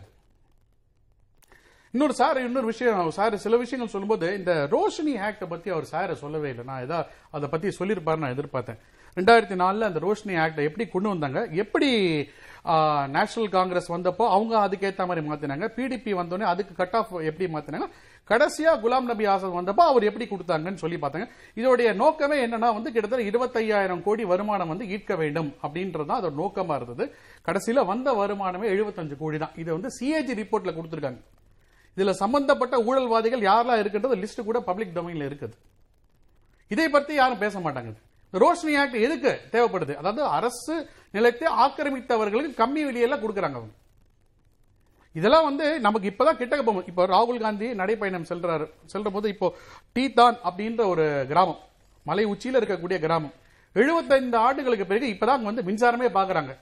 [1.94, 6.48] இன்னொரு சார் இன்னொரு விஷயம் சார் சில விஷயங்கள் சொல்லும்போது இந்த ரோஷினி ஆக்ட பத்தி அவர் சாரை சொல்லவே
[6.52, 6.64] இல்லை.
[6.70, 8.78] நான் ஏதாவது அதை பத்தி சொல்லியிருப்பாரு நான் எதிர்பார்த்தேன்.
[9.18, 11.40] ரெண்டாயிரத்தி நாலுல அந்த ரோஷினி ஆக்டை எப்படி கொண்டு வந்தாங்க?
[11.62, 11.90] எப்படி
[13.16, 15.66] நேஷனல் காங்கிரஸ் வந்தப்போ அவங்க அதுக்கேத்த மாதிரி மாத்தினாங்க?
[15.76, 17.88] பிடிபி வந்தோடனே அதுக்கு கட் ஆஃப் எப்படி மாத்தினாங்க
[18.30, 21.28] கடைசியா குலாம் நபி ஆசாத் வந்தப்போ அவர் எப்படி கொடுத்தாங்கன்னு சொல்லி பார்த்தாங்க.
[21.60, 26.76] இதோடைய நோக்கமே என்னன்னா வந்து கிட்டத்தட்ட இருபத்தையாயிரம் கோடி வருமானம் வந்து ஈர்க்க வேண்டும் அப்படின்றது தான் அதோட நோக்கமா
[26.80, 27.06] இருந்தது.
[27.48, 29.56] கடைசியில வந்த வருமானமே 75 கோடி தான்.
[29.64, 31.22] இது வந்து சிஏஜி ரிப்போர்ட்ல கொடுத்திருக்காங்க.
[31.96, 35.56] இதுல சம்பந்தப்பட்ட ஊழல்வாதிகள் யாரெல்லாம் இருக்குன்றது லிஸ்ட் கூட பப்ளிக் டொமைன்ல இருக்குது.
[36.74, 37.92] இதை பத்தி யாரும் பேச மாட்டாங்க.
[38.42, 39.94] ரோஷினி ஆக்ட் எதுக்கு தேவைப்படுது?
[40.00, 40.76] அதாவது அரசு
[41.16, 43.74] நிலத்தை ஆக்கிரமித்தவர்களுக்கு கம்மி விலையெல்லாம் கொடுக்குறாங்க அவங்க.
[45.18, 46.86] இதெல்லாம் வந்து நமக்கு இப்பதான் கிட்டக்க போகும்.
[46.90, 48.64] இப்போ ராகுல் காந்தி நடைப்பயணம் செல்றாரு.
[48.92, 49.48] செல்ற போது இப்போ
[49.96, 51.60] டீதான் அப்படின்ற ஒரு கிராமம்
[52.08, 53.34] மலை உச்சியில் இருக்கக்கூடிய கிராமம்.
[53.76, 56.52] 75 ஆண்டுகளுக்கு பிறகு இப்பதான் வந்து மின்சாரமே பாக்குறாங்க.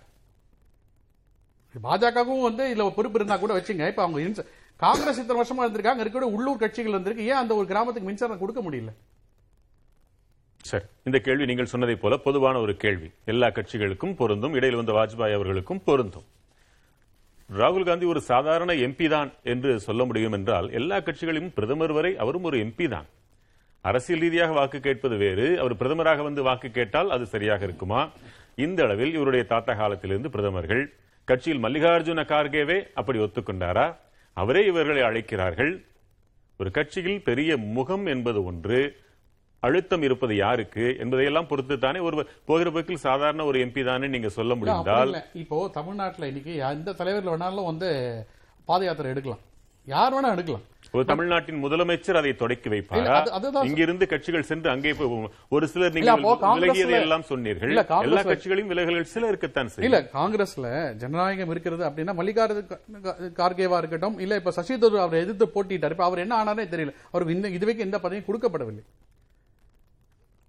[1.86, 3.86] பாஜகவும் வந்து இதுல பொறுப்பு இருந்தா கூட வச்சுங்க.
[3.92, 4.44] இப்ப அவங்க
[4.84, 8.92] காங்கிரஸ் இத்தனை வருஷமா இருந்திருக்காங்க இருக்கிற உள்ளூர் கட்சிகள் இருந்திருக்கு ஏன் அந்த ஒரு கிராமத்துக்கு மின்சாரம் கொடுக்க முடியல?
[10.70, 13.09] சரி இந்த கேள்வி நீங்கள் சொன்னதை போல பொதுவான ஒரு கேள்வி.
[13.33, 14.54] எல்லா கட்சிகளுக்கும் பொருந்தும்.
[14.59, 16.26] இடையில் வந்த வாஜ்பாய் அவர்களுக்கும் பொருந்தும்.
[17.61, 22.46] ராகுல் காந்தி ஒரு சாதாரண எம்பி தான் என்று சொல்ல முடியும் என்றால் எல்லா கட்சிகளையும் பிரதமர் வரை அவரும்
[22.50, 23.09] ஒரு எம்பி தான்.
[23.85, 25.46] அரசியல் ரீதியாக வாக்கு கேட்பது வேறு.
[25.62, 28.00] அவர் பிரதமராக வந்து வாக்கு கேட்டால் அது சரியாக இருக்குமா?
[28.66, 30.83] இந்த அளவில் இவருடைய தாத்தா காலத்திலிருந்து பிரதமர்கள்
[31.28, 33.87] கட்சியில் மல்லிகார்ஜுன கார்கேவே அப்படி ஒத்துக்கொண்டாரா?
[34.40, 35.73] அவரே இவர்களை அழைக்கிறார்கள்.
[36.61, 38.81] ஒரு கட்சியில் பெரிய முகம் என்பது ஒன்று
[39.61, 44.53] அழுத்தம் இருப்பது யாருக்கு என்பதையெல்லாம் பொறுத்து தானே ஒரு போகிற போக்கில் சாதாரண ஒரு எம்பி தானே நீங்க சொல்ல
[44.55, 45.12] முடிந்தால்.
[45.42, 47.90] இப்போ தமிழ்நாட்டுல இன்னைக்கு எந்த தலைவர்கள் வேணாலும் வந்து
[48.64, 49.42] பாத யாத்திரை எடுக்கலாம்.
[49.85, 50.66] யார் வேணா எடுக்கலாம்.
[50.94, 53.14] தமிழ்நாட்டின் முதலமைச்சர் அதை தொடக்கி வைப்பாரா?
[53.68, 55.11] இங்கிருந்து கட்சிகள் சென்று அங்கே போய்
[55.48, 56.24] ஒரு சிலர் நீங்கள்
[56.59, 57.72] விலகியதை எல்லாம் சொன்னீர்கள்.
[58.07, 60.66] எல்லா கட்சிகளையும் விலகல்கள் சில இருக்கத்தான் இல்ல காங்கிரஸ்ல
[61.02, 62.83] ஜனநாயகம் இருக்கிறது அப்படின்னா மல்லிகார்ஜுன
[63.40, 66.94] கார்கேவா இருக்கட்டும் இல்ல இப்ப சசி தரூர் அவரை எதிர்த்து போட்டிட்டார் இப்ப அவர் என்ன ஆனாரே தெரியல.
[67.11, 68.85] அவருக்கு இந்த இதுவரைக்கும் எந்த பதவியும் கொடுக்கப்படவில்லை.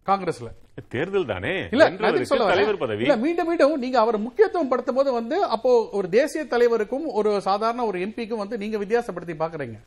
[0.07, 0.47] காங்கிரஸ்ல.
[0.93, 1.51] தேர்தல் தானே?
[1.73, 1.83] இல்ல?
[2.51, 3.03] தலைவர் பதவி.
[3.05, 7.85] இல்ல மீண்டும் மீண்டும் நீங்க அவர் முக்கியத்துவம் படுத்தும் போது வந்து அப்போ ஒரு தேசிய தலைவருக்கும் ஒரு சாதாரண
[7.85, 9.77] ஒரு எம்பிக்கும் வந்து நீங்க வித்தியாசப்படுத்தி பாக்குறீங்க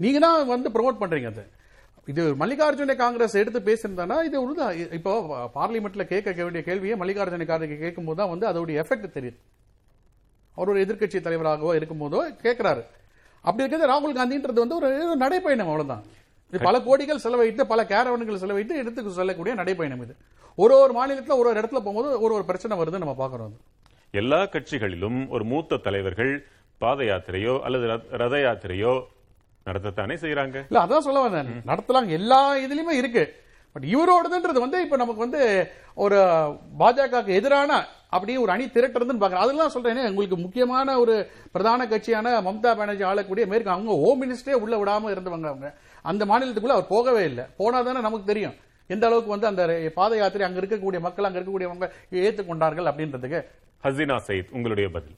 [0.00, 1.44] நீங்க தான் வந்து ப்ரோமோட் பண்றீங்க அது.
[2.12, 4.16] இது மல்லிகார்ஜுன காங்கிரஸ் எடுத்து பேசியிருந்தானா?
[4.28, 4.54] இது ஒரு
[4.98, 5.12] இப்போ
[5.58, 9.38] பார்லிமெண்ட்ல கேட்க வேண்டிய கேள்வியை மல்லிகார்ஜுன காங்கிரஸ் கேட்கும் போது தான் வந்து அதோடைய எஃபெக்ட் தெரியுது.
[10.56, 12.82] அவர் ஒரு எதிர்க்கட்சி தலைவராகவோ இருக்கும்போதோ கேட்கிறாரு.
[13.44, 14.90] அப்படி இருக்கிறது ராகுல் காந்தின்றது வந்து ஒரு
[15.22, 16.04] நடைப்பயணம் அவ்வளவுதான்.
[16.50, 20.14] இது பல கோடிகள் செலவழித்து பல கேரவன்கள் செலவழித்து எடுத்து செல்லக்கூடிய நடைப்பயணம் இது.
[20.58, 23.54] ஒரு ஒரு மாநிலத்தில் ஒரு ஒரு இடத்துல போகும்போது ஒரு ஒரு பிரச்சனை வருது நம்ம பார்க்குறோம்
[24.14, 26.32] எல்லா கட்சிகளிலும் ஒரு மூத்த தலைவர்கள்
[26.80, 27.86] பாத யாத்திரையோ அல்லது
[28.22, 28.92] ரத யாத்திரையோ
[29.66, 31.62] நடத்தத்தானே செய்யறாங்க இல்ல அதான் சொல்ல வந்தேன்.
[31.66, 33.24] நடத்தலாம் எல்லா இதுலயுமே இருக்கு.
[33.72, 36.18] பட் இவரோடதுன்றது வந்து இப்ப நமக்கு வந்து ஒரு
[36.78, 41.14] பாஜகவுக்கு எதிரான அப்படியே ஒரு அணி திரட்டுறதுன்னு பாக்குறேன் அதெல்லாம் சொல்றேன் உங்களுக்கு முக்கியமான ஒரு
[41.52, 45.74] பிரதான கட்சியான மம்தா பானர்ஜி ஆளக்கூடிய மேற்கு அவங்க ஹோம் மினிஸ்டரே உள்ள விடாம இருந்தவங்க அவங்க.
[46.02, 47.44] அந்த மாநிலத்துக்குள்ள அவர் போகவே இல்லை.
[47.58, 48.54] போனாதானே நமக்கு தெரியும்.
[48.86, 53.40] எந்த அளவுக்கு வந்து அந்த பாத யாத்திரை அங்க இருக்கக்கூடிய மக்கள் அங்க இருக்கக்கூடியவங்க ஏற்றுக்கொண்டார்கள் அப்படின்றதுக்கு.
[53.84, 55.16] ஹசீனா சயித் உங்களுடைய பதில்.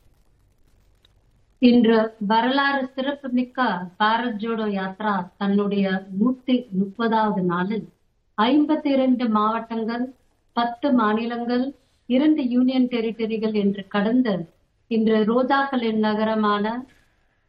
[1.63, 3.61] இன்று வரலாறு சிறப்புமிக்க
[3.99, 5.85] பாரத் ஜோடோ யாத்ரா தன்னுடைய
[6.21, 7.87] நூத்தி முப்பதாவது நாளில்
[8.39, 10.05] ஐம்பத்தி இரண்டு மாவட்டங்கள்
[10.57, 11.65] பத்து மாநிலங்கள்
[12.09, 14.35] இரண்டு யூனியன் டெரிட்டரிகள் என்று கடந்து
[14.91, 16.65] இன்று ரோஜாக்களின் நகரமான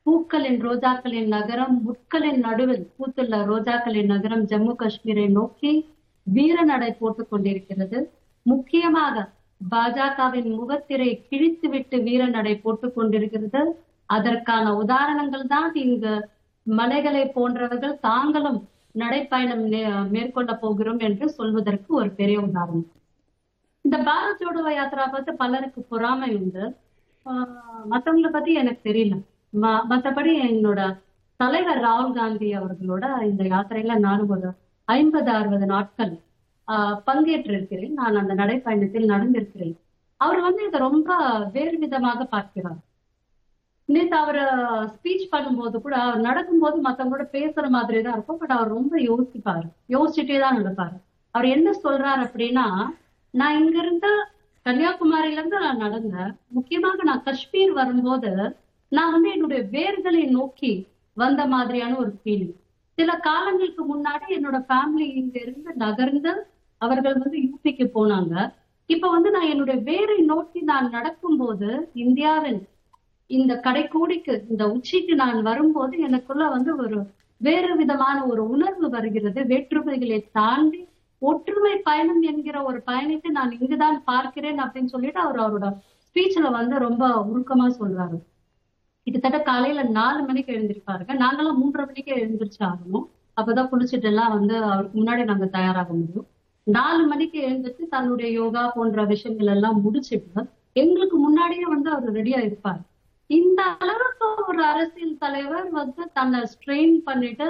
[0.06, 5.74] பூக்களின் ரோஜாக்களின் நகரம் முட்களின் நடுவில் பூத்துள்ள ரோஜாக்களின் நகரம் ஜம்மு காஷ்மீரை நோக்கி
[6.28, 8.00] வீரநடை போட்டுக் கொண்டிருக்கிறது.
[8.46, 9.26] முக்கியமாக
[9.72, 13.62] பாஜகவின் முகத்திரை கிழித்துவிட்டு வீரநடை போட்டுக் கொண்டிருக்கிறது.
[14.08, 16.30] அதற்கான உதாரணங்கள் தான் இங்கு
[16.64, 22.92] மலைகளை போன்றவர்கள் தாங்களும் நடைப்பயணம் மே- மேற்கொள்ள போகிறோம் என்று சொல்வதற்கு ஒரு பெரிய உதாரணம்.
[23.82, 26.76] இந்த பாரத் ஜோடோ யாத்திரா பார்த்து பலருக்கு பொறாமை உண்டு.
[27.26, 29.22] ஆஹ் பத்தி எனக்கு தெரியல.
[29.62, 30.98] ம- மத்தபடி என்னோட
[31.36, 34.52] தலைவர் ராகுல் காந்தி அவர்களோட இந்த யாத்திரையில நானும் ஒரு
[34.86, 36.20] ஐம்பது அறுபது நாட்கள்
[36.68, 37.90] ஆஹ், பங்கேற்றிருக்கிறேன்.
[37.90, 39.78] நான் அந்த நடைப்பயணத்தில் நடந்திருக்கிறேன்.
[40.18, 42.78] அவர் வந்து இதை ரொம்ப வேறு விதமாக பார்க்கிறார்.
[43.90, 44.42] நேற்று அவர்
[44.94, 48.40] ஸ்பீச் பண்ணும்போது கூட அவர் நடக்கும்போது மற்றவங்களோட பேசுற மாதிரி தான் இருக்கும்.
[48.42, 49.68] பட் அவர் ரொம்ப யோசிப்பாரு.
[49.96, 50.98] யோசிச்சுட்டே தான் நடப்பாரு.
[51.36, 52.66] அவர் என்ன சொல்றாரு அப்படின்னா
[53.34, 54.12] நான் இங்க இருந்து
[54.66, 56.32] கன்னியாகுமரியில இருந்து நான் நடந்தேன்.
[56.48, 58.32] முக்கியமாக நான் காஷ்மீர் வரும்போது
[58.92, 60.72] நான் வந்து என்னுடைய வேர்களை நோக்கி
[61.18, 62.56] வந்த மாதிரியான ஒரு ஃபீலிங்
[62.98, 66.32] சில காலங்களுக்கு முன்னாடி என்னோட ஃபேமிலி இங்க இருந்து நகர்ந்து
[66.82, 68.34] அவர்கள் வந்து யூபிக்கு போனாங்க.
[68.90, 71.70] இப்ப வந்து நான் என்னுடைய வேரை நோக்கி நான் நடக்கும்போது
[72.06, 72.60] இந்தியாவின்
[73.28, 77.00] இந்த கடைக்கோடிக்கு இந்த உச்சிக்கு நான் வரும்போது எனக்குள்ள வந்து ஒரு
[77.38, 79.42] வேறு விதமான ஒரு உணர்வு வருகிறது.
[79.44, 80.88] வேற்றுமைகளை தாண்டி
[81.20, 87.28] ஒற்றுமை பயணம் என்கிற ஒரு பயணத்தை நான் இங்குதான் பார்க்கிறேன் அப்படின்னு சொல்லிட்டு அவர் அவரோட ஸ்பீச்ல வந்து ரொம்ப
[87.34, 88.18] உருக்கமா சொல்றாரு.
[89.04, 91.14] கிட்டத்தட்ட காலையில நாலு மணிக்கு எழுந்திருப்பாருங்க.
[91.24, 93.06] நாங்கெல்லாம் மூன்றரை மணிக்கு எழுந்திரிச்சு ஆகணும்.
[93.42, 96.28] அப்பதான் குளிச்சுட்டு எல்லாம் வந்து அவருக்கு முன்னாடி நாங்க தயாராக முடியும்.
[96.64, 102.82] நாலு மணிக்கு எழுந்திரிச்சு தன்னுடைய யோகா போன்ற விஷயங்கள் எல்லாம் முடிச்சிட்டு எங்களுக்கு முன்னாடியே வந்து அவர் ரெடியா இருப்பார்.
[103.30, 107.48] இந்த அளவுக்கு ஒரு அரசியல் தலைவர் வந்து தன்னை ஸ்ட்ரெயின் பண்ணிட்டு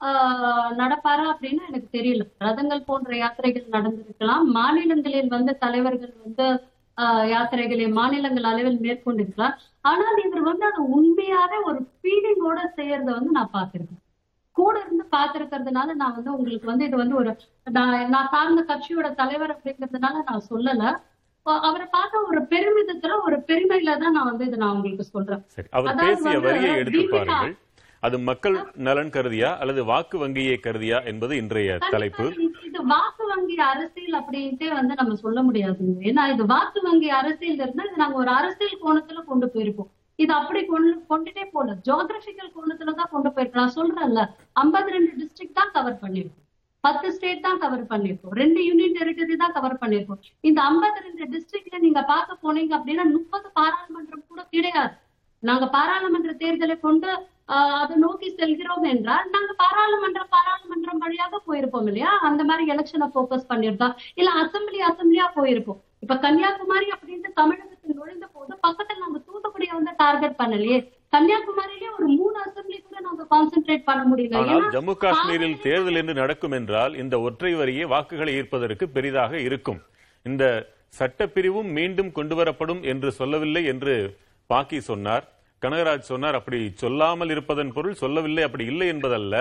[0.00, 2.22] ஆஹ் நடப்பாரா அப்படின்னு எனக்கு தெரியல.
[2.40, 4.44] ரதங்கள் போன்ற யாத்திரைகள் நடந்திருக்கலாம்.
[4.52, 6.46] மாநிலங்களில் வந்து தலைவர்கள் வந்து
[6.98, 9.54] ஆஹ் யாத்திரைகளை மாநிலங்கள் அளவில் மேற்கொண்டிருக்கலாம்.
[9.84, 14.00] ஆனால் இவர் வந்து அதை உண்மையாவே ஒரு ஃபீலிங்கோட செய்யறத வந்து நான் பார்த்திருக்கேன்.
[14.56, 17.30] கூட இருந்து பார்த்திருக்கிறதுனால நான் வந்து உங்களுக்கு வந்து இது வந்து ஒரு
[17.70, 20.82] நான் நான் சார்ந்த கட்சியோட தலைவர் அப்படிங்கிறதுனால நான் சொல்லல.
[21.46, 25.42] அவரை பார்த்த ஒரு பெருமிதத்துல ஒரு பெருமையில தான் நான் வந்து இதை நான் உங்களுக்கு சொல்றேன்.
[25.76, 27.54] அவர் பேசிய வரியை எடுத்து பாருங்கள்.
[28.02, 32.26] அது மக்கள் நலன் கருதியா அல்லது வாக்கு வங்கியை கருதியா என்பது இன்றைய தலைப்பு.
[32.68, 37.86] இது வாக்கு வங்கி அரசியல் அப்படின்ட்டே வந்து நம்ம சொல்ல முடியாதுங்க ஏன்னா இது வாக்கு வங்கி அரசியல் இருந்தா
[37.88, 39.90] இது நாங்க ஒரு அரசியல் கோணத்துல கொண்டு போயிருப்போம்.
[40.18, 44.22] இது அப்படி கொண்டு கொண்டுட்டே போல ஜியோகிராபிக்கல் கோணத்துல தான் கொண்டு போயிருக்கோம் நான் சொல்றேன்ல
[44.62, 46.41] 52 ரெண்டு டிஸ்ட்ரிக்ட் தான் கவர் பண்ணிருக்கோம்
[46.86, 48.34] பத்து ஸ்டேட் தான் கவர் பண்ணிருக்கோம்.
[48.42, 50.20] ரெண்டு யூனியன் டெரிட்டரி தான் கவர் பண்ணிருக்கோம்.
[50.48, 54.94] இந்த 52 ரெண்டு டிஸ்ட்ரிக்ட்ல நீங்க பார்க்க போனீங்க அப்படின்னா முப்பது பாராளுமன்றம் கூட கிடையாது.
[55.42, 57.10] நாங்க பாராளுமன்ற தேர்தலை கொண்டு
[57.82, 62.10] அதை நோக்கி செல்கிறோம் என்றால் நாங்க பாராளுமன்றம் பாராளுமன்றம் வழியாக போயிருப்போம் இல்லையா?
[62.28, 65.80] அந்த மாதிரி எலெக்ஷனை போக்கஸ் பண்ணிருந்தோம் இல்ல அசம்பிளி அசம்பிளியா போயிருப்போம்.
[66.04, 70.78] இப்ப கன்னியாகுமரி அப்படின்ட்டு தமிழகத்தில் நுழைந்த போது பக்கத்துல நாங்க தூத்துக்குடியை வந்து டார்கெட் பண்ணலையே.
[71.14, 72.71] கன்னியாகுமரியிலேயே ஒரு மூணு அசம்பிளி
[73.32, 74.36] கான்சென்ட்ரேட் பண்ண முடியல.
[74.42, 79.80] ஆனால் ஜம்மு காஷ்மீரில் தேர்தல் என்று நடக்கும் என்றால் இந்த ஒற்றை வரியே வாக்குகளை ஈர்ப்பதற்கு பெரிதாக இருக்கும்.
[80.26, 80.44] இந்த
[81.00, 83.94] சட்டப்பிரிவும் மீண்டும் கொண்டுவரப்படும் என்று சொல்லவில்லை என்று
[84.50, 85.26] பாக்கி சொன்னார்.
[85.62, 89.34] கனகராஜ் சொன்னார் அப்படி சொல்லாமல் இருப்பதன் பொருள் சொல்லவில்லை அப்படி இல்லை என்பதல்ல.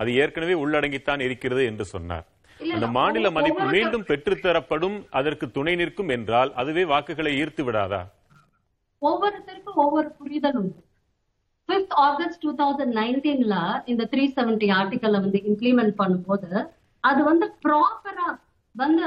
[0.00, 2.26] அது ஏற்கனவே உள்ளடங்கித்தான் இருக்கிறது என்று சொன்னார்.
[2.60, 8.00] அந்த மாநில மதிப்பு மீண்டும் பெற்றுத்தரப்படும் அதற்கு துணை நிற்கும் என்றால் அதுவே வாக்குகளை ஈர்த்து விடாதா?
[9.02, 10.80] ஒவ்வொருத்தருக்கும் ஒவ்வொரு புரிதல் உண்டு.
[11.70, 13.56] ஃபிஃப்த் ஆகஸ்ட் டூ தௌசண்ட் நைன்டீன்ல
[13.92, 16.50] இந்த த்ரீ செவன்டி ஆர்டிக்கலை வந்து இம்ப்ளிமெண்ட் பண்ணும்போது
[17.04, 18.28] அது வந்து ப்ராப்பரா
[18.74, 19.06] வந்து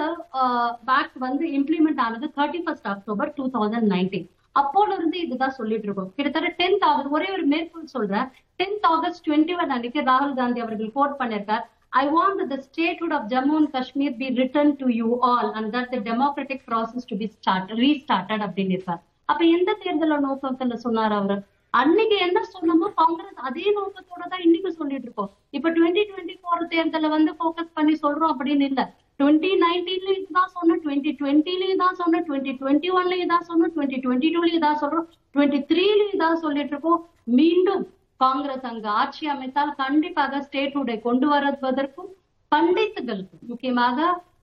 [0.89, 4.29] பேக் வந்து இம்ப்ளிமெண்ட் ஆனது thirty first October two thousand nineteen
[4.61, 6.09] அப்போல இருந்து இதுதான் சொல்லிட்டு இருக்கோம்.
[6.15, 8.27] கிட்டத்தட்ட டென்த் ஆகஸ்ட் ஒரே ஒரு மேற்கோள் சொல்றேன்.
[8.59, 11.63] டென்த் ஆகஸ்ட் டுவெண்ட்டி ஒன் அன்னைக்கு ராகுல் காந்தி அவர்கள் கோட் பண்ணிருக்கார்
[12.01, 15.89] I want the statehood of Jammu and Kashmir be return to you all and that
[15.95, 19.01] the democratic process to be start restarted அப்படின்னு இருக்கார்.
[19.31, 21.35] அப்ப எந்த தேர்தல நோக்கத்துல சொன்னார் அவர்?
[21.73, 25.31] அன்னைக்கு என்ன சொன்னமோ காங்கிரஸ் அதே நோக்கத்தோட தான் இன்னைக்கு சொல்லிட்டு இருக்கோம்.
[25.57, 28.81] இப்ப டுவெண்ட்டி டுவெண்ட்டி போர் தேர்தல வந்து ஃபோக்கஸ் பண்ணி சொல்றோம் அப்படின்னு இல்ல.
[29.19, 34.29] டுவெண்ட்டி நைன்டீன்லயும் இதுதான் சொன்னோம் டுவெண்ட்டி டுவெண்ட்டிலயும் தான் சொன்னோம் டுவெண்ட்டி டுவெண்ட்டி ஒன்லயும் தான் சொன்னோம் டுவெண்ட்டி டுவெண்ட்டி
[34.35, 37.01] டூலயும் தான் சொல்றோம் டுவெண்ட்டி த்ரீலயும் தான் சொல்லிட்டு இருக்கோம்.
[37.39, 37.83] மீண்டும்
[38.19, 42.11] காங்கிரஸ் அங்கு ஆட்சி அமைத்தால் கண்டிப்பாக ஸ்டேட் உடை கொண்டு வருவதற்கும்
[42.51, 43.99] பண்டித்துகளுக்கு முக்கியமாக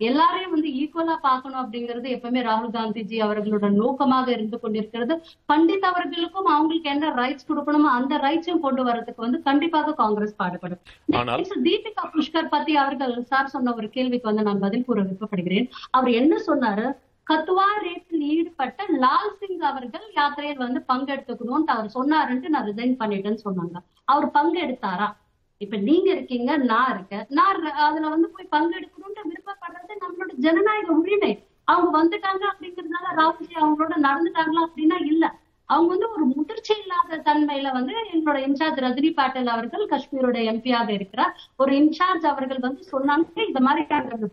[0.08, 5.14] எல்லாரையும் வந்து ஈக்குவலா பார்க்கணும் அப்படிங்கிறது எப்பவுமே ராகுல் காந்திஜி அவர்களோட நோக்கமாக இருந்து கொண்டிருக்கிறது.
[5.52, 10.82] பண்டித் அவர்களுக்கும் அவங்களுக்கு என்ன ரைட்ஸ் கொடுக்கணுமோ அந்த ரைட்ஸையும் கொண்டு வரதுக்கு வந்து கண்டிப்பாக காங்கிரஸ் பாடுபடும்.
[11.68, 15.68] தீபிகா புஷ்கர் பத்தி அவர்கள் சார் சொன்ன ஒரு கேள்விக்கு வந்து நான் பதில் கூற விருப்பப்படுகிறேன்.
[15.98, 16.86] அவர் என்ன சொன்னாரு?
[17.30, 23.76] கத்துவா ரேட்டில் ஈடுபட்ட லால் சிங் அவர்கள் யாத்திரையில் வந்து பங்கெடுத்துக்கணும்னு அவர் சொன்னாருன்ட்டு நான் ரிசைன் பண்ணிட்டேன்னு சொன்னாங்க.
[24.12, 25.08] அவர் பங்கெடுத்தாரா?
[25.60, 27.24] இப்ப நீங்க இருக்கீங்க நான் இருக்கேன்.
[27.28, 31.32] நான் அதுல வந்து போய் பங்கெடுக்கணும்னு விருப்பப்படுறது நம்மளோட ஜனநாயக உரிமை.
[31.64, 35.24] அவங்க வந்துட்டாங்க அப்படிங்கறதுனால ராகுல்ஜி அவங்களோட நடந்துட்டாங்களா அப்படின்னா இல்ல.
[35.72, 41.32] அவங்க வந்து ஒரு முதிர்ச்சி இல்லாத தன்மையில வந்து எங்களோட இன்சார்ஜ் ரஜினி பாட்டீல் அவர்கள் காஷ்மீரோட எம்பியாக இருக்கிறார்.
[41.62, 43.84] ஒரு இன்சார்ஜ் அவர்கள் வந்து சொன்னாங்க இந்த மாதிரி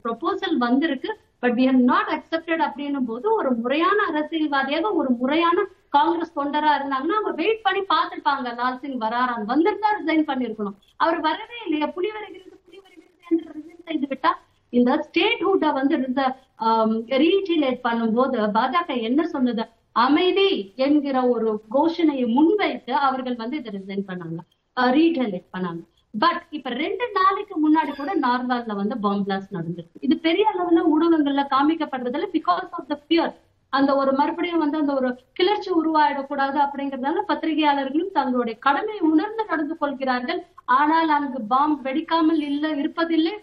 [0.06, 1.12] ப்ரொபோசல் வந்திருக்கு
[1.44, 5.66] but we have not accepted அப்படின்னும் போது ஒரு முறையான அரசியல்வாதியாக ஒரு முறையான
[5.98, 8.48] காங்கிரஸ் தொண்டரா இருந்தாங்கன்னா அவங்க வெயிட் பண்ணி பார்த்துருப்பாங்க.
[8.60, 10.78] லால் சிங் வராரான் வந்திருந்தா ரிசைன் பண்ணிருக்கணும்.
[11.04, 11.88] அவர் வரவே இல்லையா.
[11.98, 14.32] புலி வருகிறது புலி வருகிறது என்று ரிசைன் செய்து விட்டா
[14.74, 16.24] இந்த ஸ்டேட் ஹுட்டை வந்து இந்த
[16.62, 19.64] பண்ணும் பண்ணும்போது பாஜக என்ன சொன்னது?
[20.06, 20.50] அமைதி
[20.86, 24.40] என்கிற ஒரு கோஷனையை முன்வைத்து அவர்கள் வந்து இதை ரிசைன் பண்ணாங்க.
[24.78, 25.82] ரீடைலேட் பண்ணாங்க.
[26.14, 30.04] பட் இப்ப ரெண்டு நாளைக்கு முன்னாடி கூட நார்வால்ல வந்து பாம் பிளாஸ்ட் நடந்திருக்கு.
[30.08, 33.34] இது பெரிய அளவுல ஊடகங்கள்ல காமிக்கப்படுறதுல பிகாஸ் ஆஃப் த ஃபியர்
[33.74, 40.40] அந்த ஒரு மறுபடியும் வந்து அந்த ஒரு கிளர்ச்சி உருவாயிடக்கூடாது அப்படிங்கறதுனால பத்திரிகையாளர்களும் தங்களுடைய கடமையை உணர்ந்து நடந்து கொள்கிறார்கள்.
[40.80, 43.36] ஆனால் அங்கு பாம் வெடிக்காமல் இல்ல இருப்பதில்லை.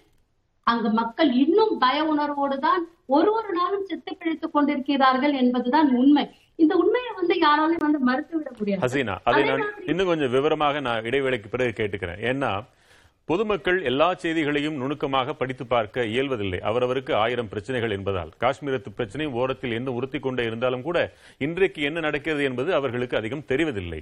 [0.67, 2.83] அங்கு மக்கள் இன்னும் பய உணர்வோடு தான்
[3.15, 6.25] ஒரு ஒரு நாளும் செத்து பிழைத்துக் கொண்டிருக்கிறார்கள் என்பதுதான் உண்மை.
[6.63, 8.83] இந்த உண்மையை வந்து யாராலையும் வந்து மறுத்துவிட முடியாது.
[8.85, 12.23] ஹசீனா அதை நான் இன்னும் கொஞ்சம் விவரமாக நான் இடைவேளைக்கு பிறகு கேட்டுக்கிறேன்.
[12.31, 12.53] ஏன்னா
[13.29, 16.59] பொதுமக்கள் எல்லா செய்திகளையும் நுணுக்கமாக படித்து பார்க்க இயல்வதில்லை.
[16.71, 18.33] அவரவருக்கு ஆயிரம் பிரச்சனைகள் என்பதால்.
[18.43, 20.99] காஷ்மீரத்து பிரச்சனை ஓரத்தில் என்ன உறுத்தி கொண்டே இருந்தாலும் கூட
[21.47, 24.01] இன்றைக்கு என்ன நடக்கிறது என்பது அவர்களுக்கு அதிகம் தெரிவதில்லை.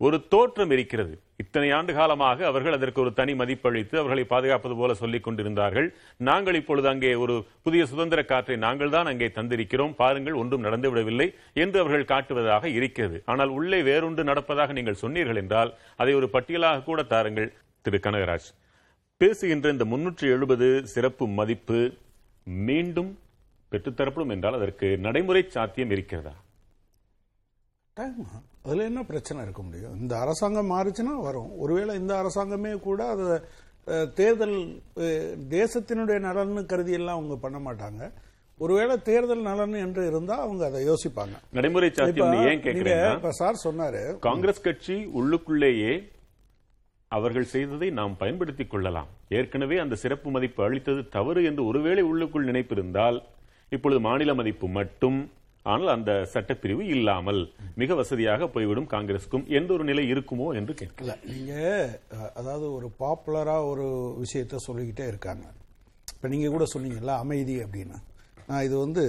[0.00, 1.12] ஒரு தோற்றம் இருக்கிறது.
[1.42, 5.88] இத்தனை ஆண்டு காலமாக அவர்கள் அதற்கு ஒரு தனி மதிப்பளித்து அவர்களை பாதுகாப்பது போல சொல்லிக் கொண்டிருந்தார்கள்.
[6.28, 7.34] நாங்கள் இப்பொழுது அங்கே ஒரு
[7.66, 9.94] புதிய சுதந்திர காற்றை நாங்கள் தான் அங்கே தந்திருக்கிறோம்.
[10.02, 11.28] பாருங்கள் ஒன்றும் நடந்துவிடவில்லை
[11.64, 13.18] என்று அவர்கள் காட்டுவதாக இருக்கிறது.
[13.32, 17.50] ஆனால் உள்ளே வேறொன்று நடப்பதாக நீங்கள் சொன்னீர்கள் என்றால் அதை ஒரு பட்டியலாக கூட தாருங்கள்
[17.86, 18.48] திரு கனகராஜ்.
[19.20, 21.80] பேசுகின்ற இந்த முன்னூற்றி எழுபது சிறப்பு மதிப்பு
[22.68, 23.12] மீண்டும்
[23.72, 26.34] பெற்றுத்தரப்படும் என்றால் அதற்கு நடைமுறை சாத்தியம் இருக்கிறதா?
[27.98, 28.14] டைம்
[28.64, 30.00] அதுல என்ன பிரச்சனை இருக்க முடியும்?
[30.00, 31.50] இந்த அரசாங்கம் மாறுச்சுன்னா வரும்.
[31.58, 33.26] ஒருவேளை இந்த அரசாங்கமே கூட அது
[34.14, 34.56] தேர்தல்
[35.56, 38.02] தேசத்தினுடைய நலன்னு கருதி எல்லாம் அவங்க பண்ண மாட்டாங்க.
[38.58, 41.36] ஒருவேளை தேர்தல் நலன் என்று இருந்தா அவங்க அதை யோசிப்பாங்க.
[41.52, 44.02] நடைமுறை சாத்தியம் சார் சொன்னாரு.
[44.28, 45.94] காங்கிரஸ் கட்சி உள்ளுக்குள்ளேயே
[47.08, 49.08] அவர்கள் செய்ததை நாம் பயன்படுத்திக் கொள்ளலாம்.
[49.28, 53.20] ஏற்கனவே அந்த சிறப்பு மதிப்பு அளித்தது தவறு என்று ஒருவேளை உள்ளுக்குள் நினைப்பிருந்தால்
[53.68, 55.18] இப்பொழுது மாநில மதிப்பு மட்டும்
[55.72, 57.40] ஆனால் அந்த சட்டப்பிரிவு இல்லாமல்
[57.80, 61.52] மிக வசதியாக போய்விடும் காங்கிரஸுக்கும் எந்த ஒரு நிலை இருக்குமோ என்று கேட்கல நீங்க
[62.38, 63.86] அதாவது ஒரு பாப்புலரா ஒரு
[64.24, 65.44] விஷயத்த சொல்லிக்கிட்டே இருக்காங்க.
[66.14, 67.96] இப்ப நீங்க கூட சொன்னீங்கல்ல அமைதி அப்படின்னு.
[68.48, 69.04] நான் இது வந்து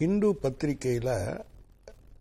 [0.00, 1.10] ஹிந்து பத்திரிகையில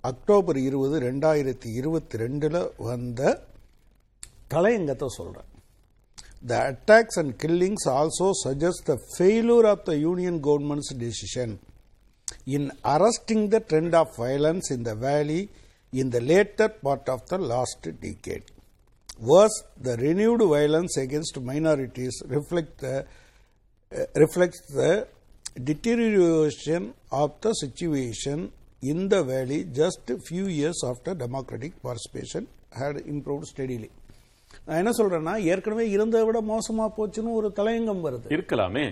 [0.04, 2.58] அக்டோபர் இருபது ரெண்டாயிரத்தி இருபத்தி ரெண்டுல
[2.90, 3.22] வந்த
[4.54, 5.50] தலையங்கத்தை சொல்றேன்.
[6.50, 11.56] The attacks and killings also suggest the failure of the union government's decision
[12.48, 15.42] in arresting the trend of violence in the valley
[15.94, 18.44] in the later part of the last decade.
[19.22, 22.96] Worse, the renewed violence against minorities reflect the,
[23.92, 24.92] uh, reflects the
[25.64, 28.52] deterioration of the situation
[28.84, 33.90] in the valley just a few years after democratic participation had improved steadily.
[34.68, 38.84] நான் என்ன சொல்றேன்னா ஏற்கனவே இருந்ததை விட மோசமா போச்சுன்னு ஒரு தலையங்கம் வருது இருக்கலாமே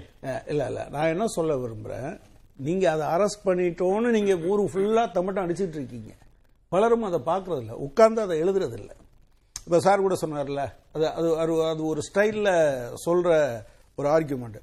[0.51, 2.09] இல்ல இல்ல நான் என்ன சொல்ல விரும்புறேன்
[2.57, 6.13] நீங்க அதை அரெஸ்ட் பண்ணிட்டோன்னு நீங்க ஊரு ஃபுல்லா தம்பட்டம் அடிச்சிட்டு இருக்கீங்க.
[6.69, 8.95] பலரும் அதை பார்க்கறது இல்ல உட்கார்ந்து அதை எழுதுறது இல்ல
[9.65, 12.73] இப்ப சார் கூட சொன்னார்ல அது அது அது- அது ஒரு ஸ்டைல்ல
[13.05, 13.61] சொல்ற
[13.95, 14.61] ஒரு ஆர்கியூமெண்ட்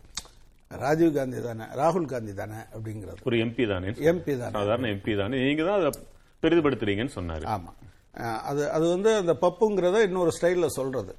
[0.69, 3.17] ராஜீவ் காந்தி தானே ராகுல் காந்தி தானே அப்படிங்கிறது.
[3.25, 3.87] ஒரு எம்பி தானே?
[3.87, 4.51] எம்பி தானே.
[4.51, 5.45] சாதாரண எம்பி தானே.
[5.45, 5.91] நீங்க தான் அதை
[6.43, 7.43] பெரிதுபடுத்துறீங்கன்னு சொன்னாரு.
[7.43, 7.73] ஆமா.
[8.15, 11.17] அஹ் அது அது வந்து அந்த பப்புங்கிறத இன்னொரு ஸ்டைல்ல சொல்றது.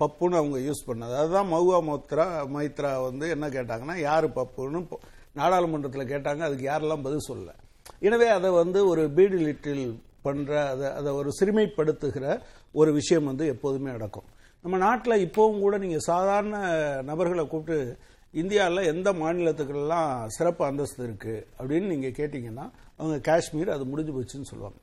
[0.00, 1.16] பப்புன்னு அவங்க யூஸ் பண்ணது.
[1.16, 4.86] அதுதான் மகுவா மோத்ரா மைத்ரா வந்து என்ன கேட்டாங்கன்னா யாரு பப்புன்னு?
[5.34, 7.54] நாடாளுமன்றத்தில் கேட்டாங்க அதுக்கு யாரெல்லாம் பதில் சொல்லலை.
[7.98, 12.40] எனவே அதை வந்து ஒரு பீடு லிட்டில் பண்ற அதை அதை ஒரு சிறுமைப்படுத்துகிற
[12.72, 14.24] ஒரு விஷயம் வந்து எப்போதுமே நடக்கும்.
[14.62, 16.56] நம்ம நாட்டில் இப்போவும் கூட நீங்க சாதாரண
[17.02, 17.96] நபர்களை கூப்பிட்டு
[18.32, 21.46] இந்தியாவில் எந்த மாநிலத்துக்கெல்லாம் சிறப்பு அந்தஸ்து இருக்கு?
[21.58, 24.78] அப்படின்னு நீங்க கேட்டீங்கன்னா அவங்க காஷ்மீர் அது முடிஞ்சு போச்சுன்னு சொல்லுவாங்க.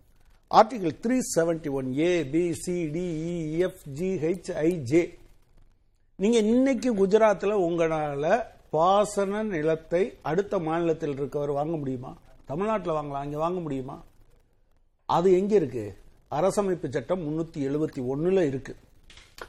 [0.52, 3.08] Article three seventy one A B C D
[3.58, 5.18] F G H I J.
[6.16, 12.18] நீங்க இன்னைக்கு குஜராத்தில் உங்களால பாசன நிலத்தை அடுத்த மாநிலத்தில் இருக்கவர் வாங்க முடியுமா?
[12.46, 14.04] தமிழ்நாட்டில் வாங்கலாம் அங்க வாங்க முடியுமா?
[15.06, 15.98] அது எங்க இருக்கு?
[16.32, 18.76] அரசமைப்பு சட்டம் முன்னூத்தி எழுபத்தி ஒண்ணுல இருக்கு.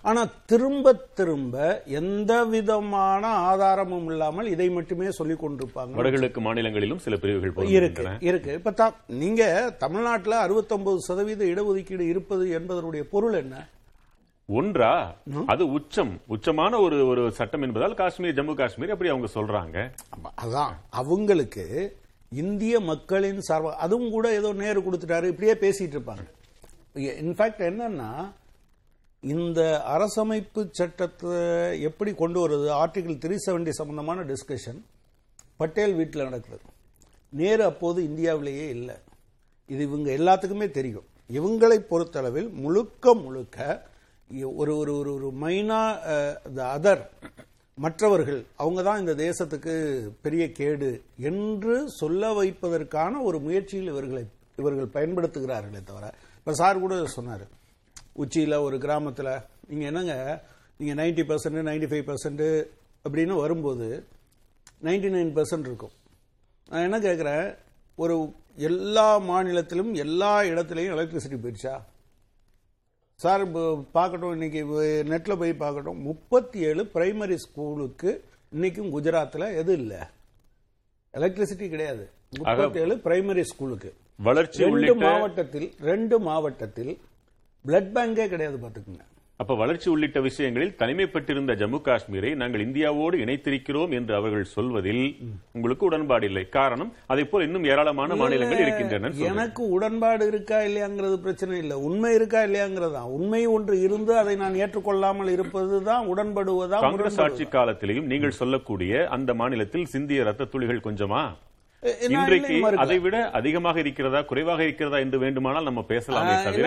[0.03, 5.91] ஆனா திரும்ப திரும்ப எந்த விதமான ஆதாரமும் இல்லாமல் இதை மட்டுமே சொல்லிக் கொண்டிருப்பாங்க.
[5.91, 8.53] வடகிழக்கு மாநிலங்களிலும் சில பிரிவுகள் இருக்கு இருக்கு.
[8.53, 13.69] இப்ப நீங்க தமிழ்நாட்டுல 69% சதவீத இடஒதுக்கீடு இருப்பது என்பதனுடைய பொருள் என்ன?
[14.59, 14.93] ஒன்றா?
[15.47, 16.13] அது உச்சம்.
[16.29, 19.79] உச்சமான ஒரு ஒரு சட்டம் என்பதால் காஷ்மீர் ஜம்மு காஷ்மீர் அப்படி அவங்க சொல்றாங்க.
[20.45, 20.73] அதான்.
[21.01, 21.65] அவங்களுக்கு
[22.43, 26.27] இந்திய மக்களின் சார்பா அதுவும் கூட ஏதோ நேரு கொடுத்துட்டாரு இப்படியே பேசிட்டு இருப்பாங்க.
[27.25, 28.11] இன்ஃபேக்ட் என்னன்னா
[29.21, 29.61] இந்த
[29.95, 31.31] அரசமைப்பு சட்டத்தை
[31.89, 32.69] எப்படி கொண்டு வருது?
[32.83, 34.81] ஆர்டிகிள் த்ரீ செவன்டி சம்பந்தமான டிஸ்கஷன்
[35.57, 36.61] பட்டேல் வீட்டில் நடக்குது.
[37.29, 38.95] நேரு அப்போது இந்தியாவிலேயே இல்லை.
[39.67, 41.09] இது இவங்க எல்லாத்துக்குமே தெரியும்.
[41.33, 43.89] இவங்களை பொறுத்தளவில் முழுக்க முழுக்க
[44.61, 45.79] ஒரு ஒரு ஒரு ஒரு மைனா
[46.57, 47.03] த அதர்
[47.85, 49.75] மற்றவர்கள் அவங்க தான் இந்த தேசத்துக்கு
[50.25, 50.91] பெரிய கேடு
[51.31, 54.23] என்று சொல்ல வைப்பதற்கான ஒரு முயற்சியில் இவர்களை
[54.61, 57.45] இவர்கள் பயன்படுத்துகிறார்களே தவிர இப்போ சார் கூட சொன்னார்.
[58.23, 59.33] உச்சியில் ஒரு கிராமத்தில்
[59.69, 60.15] நீங்கள் என்னங்க?
[60.81, 62.47] நீங்கள் ninety percent ninety five percent
[63.05, 63.89] அப்படின்னு வரும்போது
[64.89, 65.95] நைன்டி நைன் பர்சன்ட் இருக்கும்.
[66.71, 67.47] நான் என்ன கேட்குறேன்
[68.03, 68.15] ஒரு
[68.69, 71.75] எல்லா மாநிலத்திலும் எல்லா இடத்துலையும் எலக்ட்ரிசிட்டி போயிடுச்சா?
[73.21, 73.43] சார்
[73.95, 74.61] பார்க்கட்டும் இன்னைக்கு
[75.09, 78.11] நெட்ல போய் பார்க்கட்டும் முப்பத்தி ஏழு பிரைமரி ஸ்கூலுக்கு
[78.53, 80.01] இன்னைக்கும் குஜராத்தில் எது இல்லை?
[81.15, 82.05] எலக்ட்ரிசிட்டி கிடையாது.
[82.39, 84.61] முப்பத்தி ஏழு பிரைமரி ஸ்கூலுக்கு வளர்ச்சி
[85.05, 86.93] மாவட்டத்தில் ரெண்டு மாவட்டத்தில்
[87.65, 89.05] பிளட் பேங்கே கிடையாது பாத்துக்குங்க
[89.41, 95.05] அப்ப வளர்ச்சி உள்ளிட்ட விஷயங்களில் தனிமைப்பட்டிருந்த ஜம்மு காஷ்மீரை நாங்கள் இந்தியாவோடு இணைத்திருக்கிறோம் என்று அவர்கள் சொல்வதில்
[95.55, 101.57] உங்களுக்கு உடன்பாடு இல்லை காரணம் அதை போல் இன்னும் ஏராளமான மாநிலங்கள் இருக்கின்றன எனக்கு உடன்பாடு இருக்கா இல்லையாங்கிறது பிரச்சனை
[101.63, 101.77] இல்லை.
[101.89, 102.95] உண்மை இருக்கா இல்லையாங்கிறது?
[102.99, 109.31] தான் உண்மை ஒன்று இருந்து அதை நான் ஏற்றுக்கொள்ளாமல் இருப்பதுதான் உடன்படுவதா காங்கிரஸ் ஆட்சி காலத்திலேயும் நீங்கள் சொல்லக்கூடிய அந்த
[109.43, 111.23] மாநிலத்தில் சிந்திய ரத்த துளிகள் கொஞ்சமா?
[112.07, 112.57] இன்றைக்கு.
[112.85, 116.67] அதை விட அதிகமாக இருக்கிறதா குறைவாக இருக்கிறதா என்று வேண்டுமானால் நம்ம பேசலாமே தவிர.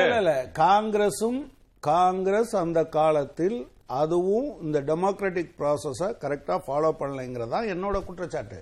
[0.63, 1.41] காங்கிரசும்
[1.89, 3.57] காங்கிரஸ் அந்த காலத்தில்
[4.01, 8.59] அதுவும் இந்த டெமோக்ராட்டிக் ப்ராசஸ கரெக்டா ஃபாலோ பண்ணலைங்கிறதா என்னோட குற்றச்சாட்டு.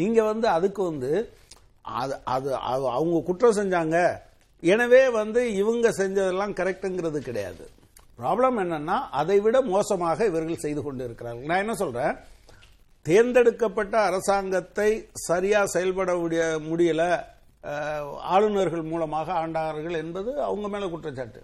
[0.00, 1.12] நீங்க வந்து அதுக்கு வந்து
[2.00, 3.96] அது அது அது அவங்க குற்றம் செஞ்சாங்க.
[4.62, 7.64] எனவே வந்து இவங்க செஞ்சதெல்லாம் கரெக்டுங்கிறது கிடையாது.
[8.20, 12.14] ப்ராப்ளம் என்னன்னா அதை விட மோசமாக இவர்கள் செய்து கொண்டு இருக்கிறார்கள் நான் என்ன சொல்றேன்?
[13.06, 14.90] தேர்ந்தெடுக்கப்பட்ட அரசாங்கத்தை
[15.28, 17.04] சரியா செயல்பட முடிய முடியல
[18.34, 21.40] ஆளுநர்கள் மூலமாக ஆண்டார்கள் என்பது அவங்க மேல குற்றச்சாட்டு.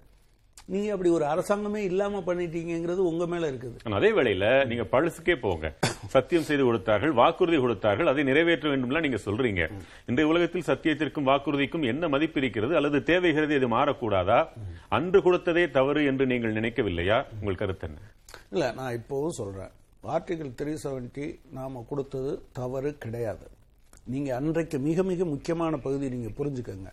[0.73, 3.77] நீங்க அப்படி ஒரு அரசாங்கமே இல்லாம பண்ணிட்டீங்கிறது உங்க மேல இருக்குது.
[3.99, 5.67] அதே வேளையில நீங்க பழசுக்கே போங்க.
[6.15, 9.63] சத்தியம் செய்து கொடுத்தார்கள் வாக்குறுதி கொடுத்தார்கள் அதை நிறைவேற்ற வேண்டும்லாம் நீங்க சொல்றீங்க.
[10.11, 12.77] இன்றைய உலகத்தில் சத்தியத்திற்கும் வாக்குறுதிக்கும் என்ன மதிப்பு இருக்கிறது?
[12.81, 14.39] அல்லது தேவைகிறது இது மாறக்கூடாதா?
[14.99, 17.19] அன்று கொடுத்ததே தவறு என்று நீங்கள் நினைக்கவில்லையா?
[17.41, 17.99] உங்கள் கருத்து என்ன?
[18.55, 19.73] இல்ல நான் இப்போவும் சொல்றேன்.
[20.15, 21.27] ஆர்டிகல் த்ரீ செவன்டி
[21.59, 23.47] நாம கொடுத்தது தவறு கிடையாது.
[24.13, 26.91] நீங்க அன்றைக்கு மிக மிக முக்கியமான பகுதி நீங்க புரிஞ்சுக்கங்க.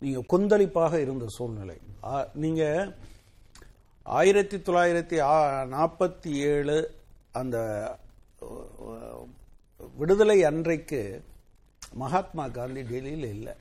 [0.00, 1.76] நீங்க கொந்தளிப்பாக இருந்த சூழ்நிலை.
[2.04, 2.92] ஆ, நீங்க
[4.02, 5.20] ஆயிரத்தி தொள்ளாயிரத்தி
[5.70, 6.94] நாற்பத்தி ஏழு
[7.32, 7.58] அந்த
[9.96, 11.24] விடுதலை அன்றைக்கு
[11.92, 13.52] மகாத்மா காந்தி டெல்லியில் இல்லை.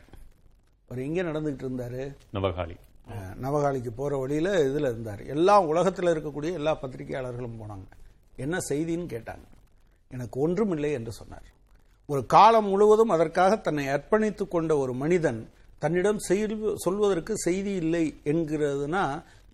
[0.90, 2.16] அவர் எங்கே நடந்துகிட்டு இருந்தாரு?
[2.34, 2.76] நவகாலி.
[3.10, 5.26] அஹ், நவகாலிக்கு போற வழியில இதுல இருந்தார்.
[5.26, 7.92] எல்லா உலகத்தில் இருக்கக்கூடிய எல்லா பத்திரிகையாளர்களும் போனாங்க.
[8.36, 9.48] என்ன செய்தின்னு கேட்டாங்க.
[10.10, 11.44] எனக்கு ஒன்றுமில்லை என்று சொன்னார்.
[12.06, 15.50] ஒரு காலம் முழுவதும் அதற்காக தன்னை அர்ப்பணித்துக் கொண்ட ஒரு மனிதன்
[15.84, 16.20] தன்னிடம்
[16.86, 19.04] சொல்வதற்கு செய்தி இல்லை என்கிறதுனா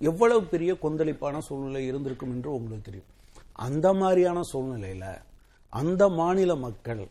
[0.09, 3.11] எவ்வளவு பெரிய கொந்தளிப்பான சூழ்நிலை இருந்திருக்கும் என்று உங்களுக்கு தெரியும்.
[3.67, 5.11] அந்த மாதிரியான சூழ்நிலையில்
[5.73, 7.03] அந்த மாநில மக்கள்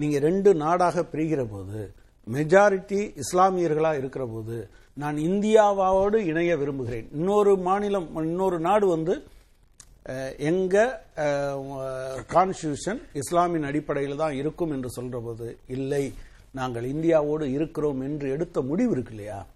[0.00, 1.80] நீங்கள் ரெண்டு நாடாக பிரிகிற போது
[2.26, 4.56] மெஜாரிட்டி இஸ்லாமியர்களாக இருக்கிற போது
[5.02, 7.06] நான் இந்தியாவோடு இணைய விரும்புகிறேன்.
[7.18, 9.14] இன்னொரு மாநிலம் இன்னொரு நாடு வந்து
[10.50, 10.92] எங்கள்
[12.34, 16.04] கான்ஸ்டியூஷன் இஸ்லாமின் அடிப்படையில் தான் இருக்கும் என்று சொல்கிற போது இல்லை.
[16.50, 19.46] நாங்கள் இந்தியாவோடு இருக்கிறோம் என்று எடுத்த முடிவு இருக்கு இல்லையா?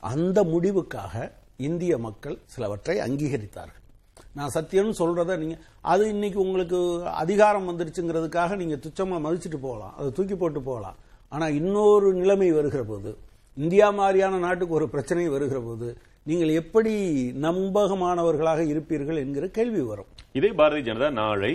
[0.00, 3.80] அந்த முடிவுக்காக இந்திய மக்கள் சிலவற்றை அங்கீகரித்தார்கள்.
[4.34, 9.94] நான் சத்தியம்னு சொல்றத நீங்க அது இன்னைக்கு உங்களுக்கு அதிகாரம் வந்துருச்சுங்கிறதுக்காக நீங்க துச்சமா மதிச்சுட்டு போகலாம்.
[9.96, 10.96] அதை தூக்கி போட்டு போகலாம்.
[11.28, 13.16] ஆனா இன்னொரு நிலைமை வருகிற போது
[13.56, 16.94] இந்தியா மாதிரியான நாட்டுக்கு ஒரு பிரச்சனை வருகிற போது நீங்கள் எப்படி
[17.42, 20.10] நம்பகமானவர்களாக இருப்பீர்கள் என்கிற கேள்வி வரும்.
[20.34, 21.52] இதே பாரதிய ஜனதா நாளை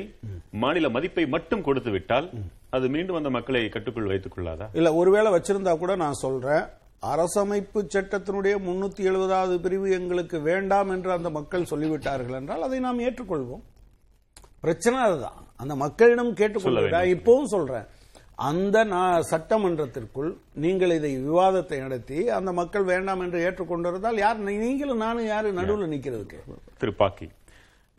[0.64, 2.28] மாநில மதிப்பை மட்டும் கொடுத்து விட்டால்
[2.76, 4.66] அது மீண்டும் அந்த மக்களை கட்டுக்குள் வைத்துக் கொள்ளாதா?
[4.80, 6.66] இல்ல ஒருவேளை வச்சிருந்தா கூட நான் சொல்றேன்
[7.12, 13.64] அரசமைப்பு சட்டத்தினுடைய முன்னூத்தி எழுபதாவது பிரிவு எங்களுக்கு வேண்டாம் என்று அந்த மக்கள் சொல்லிவிட்டார்கள் என்றால் அதை நாம் ஏற்றுக்கொள்வோம்.
[14.64, 15.38] பிரச்சனை அதுதான்.
[15.62, 17.04] அந்த மக்களிடம் கேட்டுக்கொள்ள.
[17.16, 17.88] இப்பவும் சொல்றேன்
[18.50, 18.78] அந்த
[19.32, 20.32] சட்டமன்றத்திற்குள்
[20.64, 26.40] நீங்கள் இதை விவாதத்தை நடத்தி அந்த மக்கள் வேண்டாம் என்று ஏற்றுக்கொண்டிருந்தால் யார் நீங்களும் நானும் யாரு நடுவில் நிக்கிறதுக்கு?
[26.82, 27.28] திரு பாக்கி.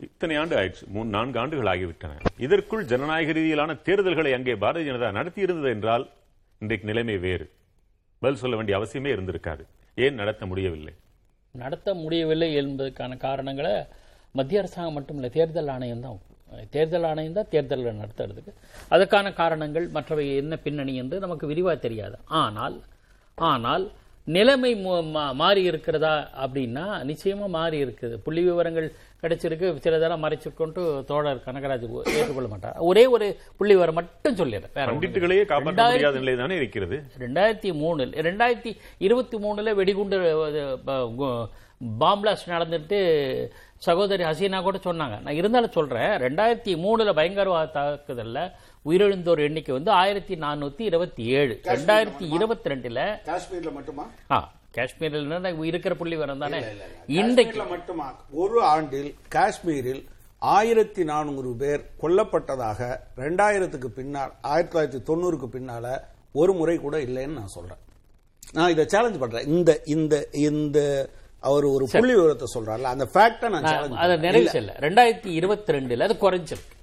[0.07, 0.85] இத்தனை ஆண்டு ஆயிடுச்சு.
[0.95, 2.13] மூணு நான்கு ஆண்டுகள் ஆகிவிட்டன.
[2.45, 6.05] இதற்குள் ஜனநாயக ரீதியிலான தேர்தல்களை அங்கே பாரதிய ஜனதா நடத்தியிருந்தது என்றால்
[6.63, 7.45] இன்றைக்கு நிலைமை வேறு.
[8.21, 9.63] பதில் சொல்ல வேண்டிய அவசியமே இருந்திருக்காது.
[10.05, 10.93] ஏன் நடத்த முடியவில்லை?
[11.63, 13.73] நடத்த முடியவில்லை என்பதற்கான காரணங்களை
[14.39, 16.19] மத்திய அரசாங்கம் மட்டுமில்லை தேர்தல் ஆணையம் தான்
[16.75, 18.51] தேர்தல் ஆணையம் தான் தேர்தலை நடத்துறதுக்கு.
[18.95, 22.17] அதற்கான காரணங்கள் மற்றவை என்ன பின்னணி என்று நமக்கு விரிவாக தெரியாது.
[22.43, 22.77] ஆனால்
[23.51, 23.85] ஆனால்
[24.29, 24.75] நிலைமை
[25.33, 28.13] மாறி இருக்கிறதா அப்படின்னா நிச்சயமா மாறி இருக்குது.
[28.23, 29.69] புள்ளி விவரங்கள் கிடைச்சிருக்கு.
[29.83, 32.75] சிலதெல்லாம் மறைச்சுக்கொண்டு தோழர் கனகராஜ் ஏற்றுக்கொள்ள மாட்டார்.
[32.77, 34.75] ஒரே ஒரு புள்ளி விவரம் மட்டும் சொல்லிடுறேன்.
[34.75, 37.03] பண்டிட்டுகளையே காப்பாற்ற ரெண்டாயிரத்தி- முடியாத நிலை தானே இருக்கிறது?
[37.19, 41.49] ரெண்டாயிரத்தி மூணில் ரெண்டாயிரத்தி இருபத்தி மூணுல வெடிகுண்டு அஹ், ப- கு-
[41.97, 42.99] பாம் பிளாஸ்ட் நடந்துட்டு
[43.77, 45.21] சகோதரி ஹசீனா கூட சொன்னாங்க.
[45.21, 48.51] நான் இருந்தாலும் சொல்றேன் ரெண்டாயிரத்தி மூணுல பயங்கரவாத தாக்குதல்ல
[48.85, 51.61] உயிரிழந்தோர் எண்ணிக்கை வந்து ஆயிரத்தி நானூத்தி இருபத்தி ஏழு.
[51.63, 54.05] ரெண்டாயிரத்தி இருபத்தி ரெண்டுல காஷ்மீர்ல மட்டுமா?
[54.31, 56.59] ஆ காஷ்மீரில் இருக்கிற புள்ளி வரம் தானே?
[57.07, 58.07] இன்றைக்கு மட்டுமா?
[58.31, 60.01] ஒரு ஆண்டில் காஷ்மீரில்
[60.37, 62.79] ஆயிரத்தி நானூறு பேர் கொல்லப்பட்டதாக
[63.17, 65.85] ரெண்டாயிரத்துக்கு பின்னால் ஆயிரத்தி தொள்ளாயிரத்தி தொண்ணூறுக்கு பின்னால
[66.31, 67.81] ஒரு முறை கூட இல்லைன்னு நான் சொல்றேன்.
[68.53, 69.47] நான் இதை சேலஞ்ச் பண்றேன்.
[69.47, 71.09] இந்த இந்த இந்த
[71.39, 74.71] அவர் ஒரு புள்ளி விவரத்தை சொல்றாருல அந்த ஃபேக்டை நான் அதை நிறைவு செல்ல.
[74.79, 76.75] ரெண்டாயிரத்தி இருபத்தி ரெண்டுல அது குறைஞ்சிருக்கு.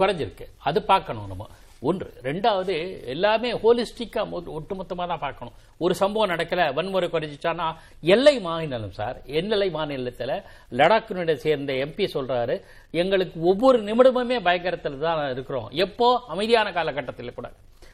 [0.00, 0.46] குறைஞ்சிருக்கு.
[0.68, 1.46] அது பார்க்கணும் நம்ம.
[1.88, 2.06] ஒன்று.
[2.22, 2.74] ரெண்டாவது
[3.14, 4.22] எல்லாமே ஹோலிஸ்டிக்கா
[4.56, 5.54] ஒட்டுமொத்தமாக தான் பார்க்கணும்.
[5.84, 7.66] ஒரு சம்பவம் நடக்கல வன்முறை குறைஞ்சிச்சான்னா
[8.14, 10.34] எல்லை மாநிலம் சார் எல்லை மாநிலத்தில்
[10.78, 12.56] லடாக்கினுடைய சேர்ந்த எம்பி சொல்றாரு
[13.02, 15.68] எங்களுக்கு ஒவ்வொரு நிமிடமுமே பயங்கரத்தில் தான் இருக்கிறோம்.
[15.86, 16.08] எப்போ?
[16.26, 17.50] அமைதியான காலகட்டத்தில் கூட.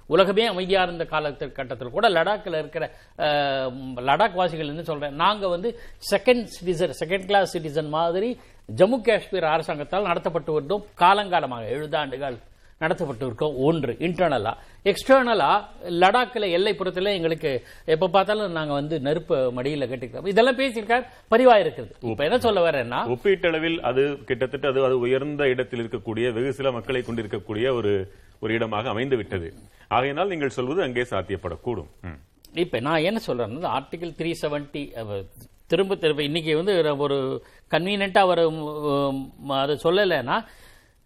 [0.07, 2.85] உலகமே அமைதியாக இருந்த காலத்தில் கட்டத்தில் கூட லடாக்கில் இருக்கிற
[4.09, 5.69] லடாக் வாசிகள் என்ன சொல்கிறேன் நாங்கள் வந்து
[6.11, 8.31] second citizen second class citizen மாதிரி
[8.69, 10.87] ஜம்மு காஷ்மீர் அரசாங்கத்தால் நடத்தப்பட்டு வந்தோம்.
[11.03, 12.39] காலங்காலமாக எழுபது ஆண்டுகள்
[12.83, 13.57] நடத்தப்பட்டு இருக்கோம்.
[13.67, 14.53] ஒன்று இன்டர்னலா
[14.91, 15.51] எக்ஸ்டர்னலா
[16.03, 17.51] லடாக்ல எல்லைப்புறத்துல எங்களுக்கு
[17.95, 20.29] எப்ப பார்த்தாலும் நாங்க வந்து நெருப்பு மடியில கட்டிக்கிறோம்.
[20.33, 21.05] இதெல்லாம் பேசியிருக்கார்
[21.35, 26.57] பதிவா இருக்குது இப்ப என்ன சொல்ல வரேன்னா ஒப்பீட்டளவில் அது கிட்டத்தட்ட அது அது உயர்ந்த இடத்தில் இருக்கக்கூடிய வெகு
[26.61, 27.95] சில மக்களை கொண்டிருக்கக்கூடிய ஒரு
[28.45, 29.51] ஒரு இடமாக அமைந்து விட்டது
[29.97, 31.91] ஆகையினால் நீங்கள் சொல்வது அங்கே சாத்தியப்படக்கூடும்.
[32.63, 34.83] இப்ப நான் என்ன சொல்றேன்னா ஆர்டிகல் த்ரீ செவன்டி
[35.73, 36.75] திரும்ப திரும்ப இன்றைக்கி வந்து
[37.07, 37.19] ஒரு
[37.73, 38.43] கன்வீனியண்ட்டாக அவர்
[39.59, 40.37] அதை சொல்லலைன்னா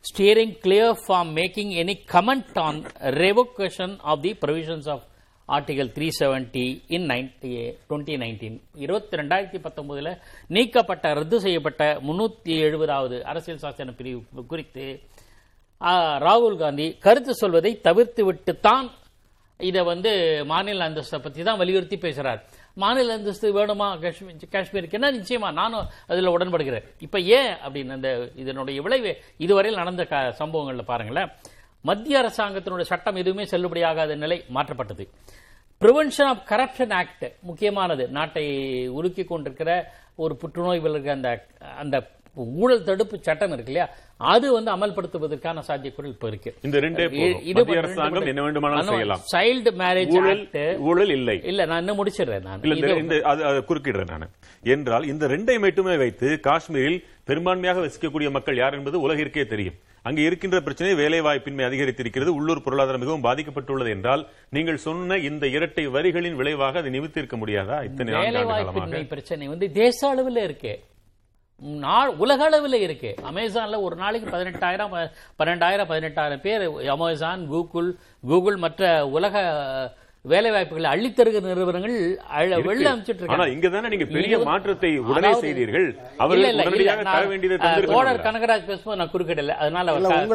[0.05, 2.81] steering clear from making any comment on
[3.21, 5.05] revocation of the provisions of
[5.49, 7.51] article three seventy in ninety
[7.89, 10.11] twenty nineteen இருபத்தி ரெண்டாயிரத்தி பத்தொம்போதில்
[10.51, 14.87] நீக்கப்பட்ட ரத்து செய்யப்பட்ட முந்நூற்றி எழுபதாவது அரசியல் சாசன பிரிவு குறித்து
[16.21, 18.87] ராகுல் காந்தி கருத்து சொல்வதை தவிர்த்து விட்டுத்தான்
[19.61, 20.11] இதை வந்து
[20.47, 22.41] மாநில அந்தஸ்தை பற்றி தான் வலியுறுத்தி பேசுகிறார்
[22.77, 23.99] மாநில அந்தஸ்து வேணுமா?
[23.99, 24.93] காஷ்மீர் காஷ்மீருக்கு.
[24.93, 25.53] என்ன நிச்சயமா?
[25.53, 26.85] நானும் அதில் உடன்படுகிறேன்.
[26.99, 31.31] இப்போ ஏன் அப்படின்னு அந்த இதனுடைய விளைவு இதுவரையில் நடந்த க- சம்பவங்களில் பாருங்களேன்.
[31.81, 35.09] மத்திய அரசாங்கத்தினுடைய சட்டம் எதுவுமே செல்லுபடியாகாத நிலை மாற்றப்பட்டது.
[35.81, 38.09] ப்ரிவென்ஷன் ஆஃப் கரப்ஷன் ஆக்ட் முக்கியமானது.
[38.09, 38.47] நாட்டை
[38.91, 41.47] உருக்கி கொண்டிருக்கிற ஒரு புற்றுநோய் விலக அந்த
[41.77, 43.95] அந்த ஊழல் தடுப்பு சட்டம் இருக்கு இல்லையா?
[44.17, 46.55] அது வந்து அமல்படுத்துவதற்கான சாத்தியக்கூறு இப்ப இருக்கு.
[46.63, 47.11] இந்த ரெண்டே.
[47.53, 49.21] மத்திய அரசாங்கம் என்ன வேண்டுமானாலும் செய்யலாம்.
[49.37, 51.41] சைல்டு மேரேஜ் ஊழல் இல்லை.
[51.43, 52.63] இல்ல நான் இன்னும் முடிச்சிடுறேன் நான்.
[52.63, 54.31] இல்ல இந்த- இது- அது குறுக்கிடுறேன் நான்.
[54.63, 59.75] என்றால் இந்த ரெண்டை மட்டுமே வைத்து காஷ்மீரில் பெரும்பான்மையாக வசிக்கக்கூடிய மக்கள் யார் என்பது உலகிற்கே தெரியும்.
[60.03, 62.27] அங்கு இருக்கின்ற பிரச்சனை வேலை வாய்ப்பின்மை அதிகரித்திருக்கிறது.
[62.27, 67.85] உள்ளூர் பொருளாதாரம் மிகவும் பாதிக்கப்பட்டுள்ளது என்றால் நீங்கள் சொன்ன இந்த இரட்டை வரிகளின் விளைவாக அதை நிமித்திருக்க முடியாதா?
[67.85, 70.79] இத்தனை பிரச்சனை வந்து தேச அளவில் இருக்கு.
[71.63, 73.15] நா- உலக அளவில் இருக்கு.
[73.23, 74.91] அமேசான்ல ஒரு நாளைக்கு பதினெட்டாயிரம்
[75.39, 77.89] பன்னெண்டாயிரம் பதினெட்டாயிரம் பேர் அமேசான் கூகுள்
[78.27, 79.35] கூகுள் மற்ற உலக
[80.25, 81.97] வேலை வாய்ப்புகளை அள்ளித்தருகிற நிறுவனங்கள்
[82.31, 85.87] அழ- வெளில அமைச்சிட்டு ஆனா இருக்காங்க இங்க தானே நீங்க பெரிய மாற்றத்தை உடனே செய்தீர்கள்.
[86.19, 86.65] அவர்கள் இல்ல, இல்ல,
[87.87, 89.55] தோழர் கனகராஜ் பேசும்போது நான் குறுக்கிடல.
[89.57, 90.27] அதனால அவர்.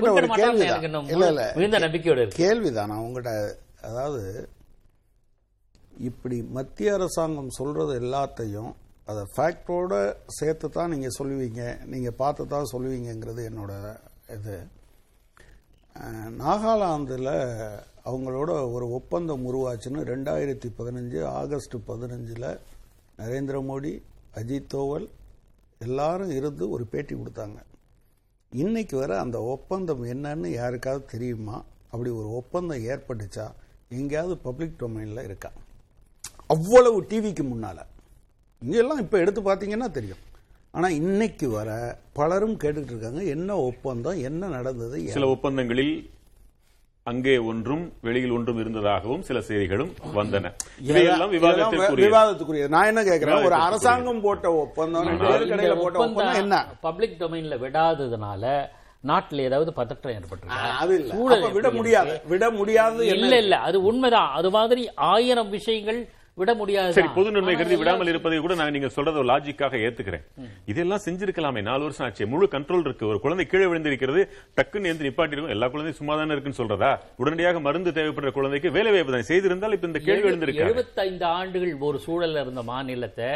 [1.56, 2.44] மிகுந்த நம்பிக்கையோடு இருக்கு.
[2.44, 2.88] கேள்விதான்.
[2.88, 3.34] நான் உங்கள்கிட்ட
[3.84, 4.24] அதாவது
[6.02, 8.72] இப்படி மத்திய அரசாங்கம் சொல்றது எல்லாத்தையும்
[9.12, 9.94] அதை ஃபேக்டோட
[10.38, 11.64] சேர்த்து தான் நீங்கள் சொல்லுவீங்க.
[11.94, 13.74] நீங்கள் பார்த்து தான் சொல்லுவீங்கங்கிறது என்னோட
[14.36, 14.58] இது.
[16.42, 17.34] நாகாலாந்தில்
[18.10, 22.48] அவங்களோட ஒரு ஒப்பந்தம் உருவாச்சுன்னு ரெண்டாயிரத்தி பதினஞ்சு ஆகஸ்ட் பதினஞ்சில்
[23.22, 23.92] நரேந்திர மோடி
[24.40, 25.08] அஜித் தோவல்
[25.88, 27.60] எல்லாரும் இருந்து ஒரு பேட்டி கொடுத்தாங்க.
[28.52, 31.58] இன்னைக்கு வர அந்த ஒப்பந்தம் என்னன்னு யாருக்காவது தெரியுமா?
[31.92, 33.48] அப்படி ஒரு ஒப்பந்தம் ஏற்பட்டுச்சா?
[33.98, 35.52] எங்கேயாவது பப்ளிக் டொமைனில் இருக்கா?
[36.54, 37.80] அவ்வளவு டிவிக்கு முன்னால.
[38.62, 40.22] இங்கெல்லாம் இப்போ எடுத்து பார்த்தீங்கன்னா தெரியும்.
[40.74, 41.70] ஆனால் இன்னைக்கு வர
[42.18, 45.96] பலரும் கேட்டுக்கிட்டு இருக்காங்க என்ன ஒப்பந்தம் என்ன நடந்தது சில ஒப்பந்தங்களில்
[47.08, 50.52] அங்கே ஒன்றும் வெளியில் ஒன்றும் இருந்ததாகவும் சில செய்திகளும் வந்தன.
[52.04, 53.56] விவாதத்துக்குரிய நான் என்ன கேட்கிறேன் ஒரு.
[53.68, 55.10] அரசாங்கம் போட்ட ஒப்பந்தம்
[55.82, 56.60] போட்ட ஒப்பந்தம் என்ன?
[56.88, 58.44] பப்ளிக் டொமைன்ல விடாததுனால
[59.04, 60.72] நாட்டுல ஏதாவது பதற்றம் ஏற்பட்டிருக்கு?
[60.82, 61.14] அது இல்ல.
[61.36, 62.16] அப்ப விட முடியாது.
[62.32, 64.32] விட முடியாது இல்ல இல்ல அது உண்மைதான்.
[64.40, 66.02] அது மாதிரி ஆயிரம் விஷயங்கள்
[66.40, 70.24] விட முடியாது சரி பொது நன்மை கருதி விடாமல் இருப்பதை கூட நான் நீங்க சொல்றத லாஜிக்காக ஏத்துக்கிறேன்.
[70.72, 72.28] இதெல்லாம் செஞ்சிருக்கலாமே நாலு வருஷம் ஆச்சு.
[72.34, 73.06] முழு கண்ட்ரோல் இருக்கு.
[73.12, 74.22] ஒரு குழந்தை கீழே விழுந்திருக்கிறது
[74.58, 75.54] டக்குன்னு எழுந்து நிப்பாட்டி இருக்கும்.
[75.56, 76.92] எல்லா குழந்தையும் சும்மா தானே இருக்குன்னு சொல்றதா?
[77.22, 79.28] உடனடியாக மருந்து தேவைப்படுற குழந்தைக்கு வேலை வாய்ப்பு தான்.
[79.32, 83.30] செய்திருந்தால் இப்ப இந்த கேள்வி எழுந்திருக்காரு எழுபத்தைந்து ஆண்டுகள் ஒரு சூழல்ல இருந்த மாநிலத்தை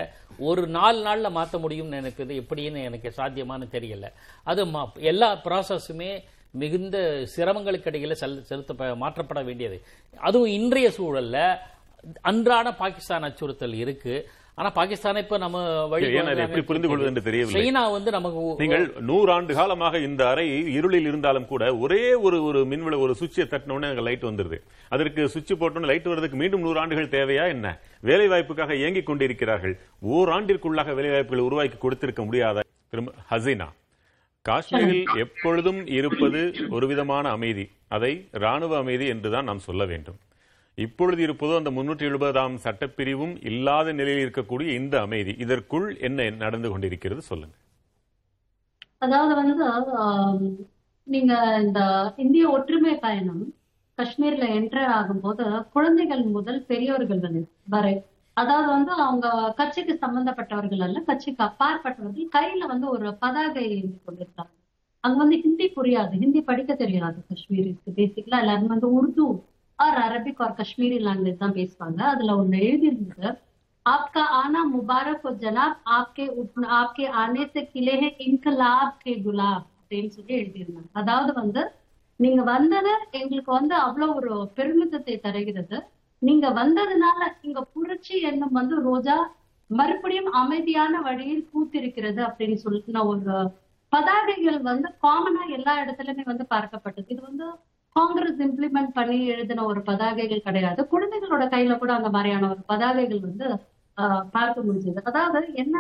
[0.50, 4.08] ஒரு நாலு நாள்ல மாத்த முடியும்னு எனக்கு இது எப்படின்னு எனக்கு சாத்தியமானு தெரியல.
[4.52, 4.66] அது
[5.14, 6.12] எல்லா ப்ராசஸுமே
[6.64, 6.98] மிகுந்த
[7.36, 9.78] சிரமங்களுக்கு இடையில செல் செலுத்த மாற்றப்பட வேண்டியது.
[10.28, 11.38] அதுவும் இன்றைய சூழல்ல
[12.22, 14.30] அன்றாட பாகிஸ்தான் அச்சுறுத்தல் இருக்கு.
[14.58, 17.72] ஆனா பாகிஸ்தானை இப்ப நம்ம வழி எப்படி புரிந்து கொள்வது என்று தெரியவில்லை.
[17.72, 23.00] சைனா வந்து நமக்கு நீங்கள் நூறாண்டு காலமாக இந்த அறை இருளில் இருந்தாலும் கூட ஒரே ஒரு ஒரு மின்விளை
[23.00, 24.60] ஒரு சுவிட்சை தட்டினோடனே அங்க லைட் வந்துருது.
[24.90, 27.80] அதற்கு சுவிட்ச் போட்டோன்னு லைட் வர்றதுக்கு மீண்டும் நூறு ஆண்டுகள் தேவையா என்ன?
[28.02, 29.80] வேலை வாய்ப்புக்காக இயங்கிக் கொண்டிருக்கிறார்கள்.
[30.08, 32.64] ஓராண்டிற்குள்ளாக வேலை வாய்ப்புகளை உருவாக்கி கொடுத்திருக்க முடியாத?
[32.90, 33.68] திரும்ப ஹசீனா.
[34.42, 37.72] காஷ்மீரில் எப்பொழுதும் இருப்பது ஒரு விதமான அமைதி.
[37.88, 40.16] அதை ராணுவ அமைதி என்றுதான் நாம் சொல்ல வேண்டும்.
[40.78, 45.34] இப்பொழுது இருப்பதோ அந்த முன்னூற்றி எழுபதாம் சட்டப்பிரிவும் இல்லாத நிலையில் இருக்கக்கூடிய இந்த அமைதி.
[45.46, 47.56] இதற்குள் என்ன நடந்து கொண்டிருக்கிறது சொல்லுங்க.
[49.06, 49.56] அதாவது வந்து
[51.08, 51.34] நீங்க
[51.66, 51.80] இந்த
[52.24, 53.44] இந்திய ஒற்றுமை பயணம்
[53.98, 55.44] காஷ்மீர்ல என்டர் ஆகும்போது
[55.76, 57.42] குழந்தைகள் முதல் பெரியவர்கள் வந்து
[57.74, 57.96] வரை.
[58.38, 59.28] அதாவது வந்து அவங்க
[59.60, 63.66] கட்சிக்கு சம்பந்தப்பட்டவர்கள் அல்ல கட்சிக்கு அப்பாற்பட்டவர்கள் கையில வந்து ஒரு பதாகை
[64.08, 64.54] கொண்டிருக்காங்க.
[65.04, 67.90] அங்க வந்து ஹிந்தி புரியாது ஹிந்தி படிக்க தெரியாது காஷ்மீருக்கு.
[68.00, 69.26] பேசிக்கலா எல்லாருமே வந்து Urdu
[69.79, 73.31] or Arabic or Kashmiri language தான் பேசுவாங்க அதுல ஒண்ணு எழுதி இருந்தது
[73.87, 79.61] आपका आना मुबारक हो जनाब आपके उठ- आपके आने से खिले हैं इनकलाब के गुलाब
[79.81, 81.63] அப்படின்னு சொல்லி எழுதியிருந்தாங்க அதாவது வந்து
[82.21, 85.79] நீங்க வந்தது எங்களுக்கு வந்து அவ்வளவு ஒரு பெருமிதத்தை தருகிறது
[86.23, 89.17] நீங்க வந்ததுனால இங்க புரட்சி என்னும் வந்து ரோஜா
[89.71, 93.35] மறுபடியும் அமைதியான வழியில் பூத்திருக்கிறது அப்படின்னு சொல்லிட்டு நான் ஒரு
[93.93, 97.47] பதாகைகள் வந்து காமனா எல்லா இடத்துலயுமே வந்து பார்க்கப்பட்டது இது வந்து
[97.96, 100.82] காங்கிரஸ் இம்ப்ளிமெண்ட் பண்ணி எழுதின ஒரு பதாகைகள் கிடையாது.
[100.94, 103.46] குழந்தைகளோட கையில கூட அந்த மாதிரியான ஒரு பதாகைகள் வந்து
[104.36, 105.02] பார்க்க முடிஞ்சது.
[105.10, 105.76] அதாவது என்ன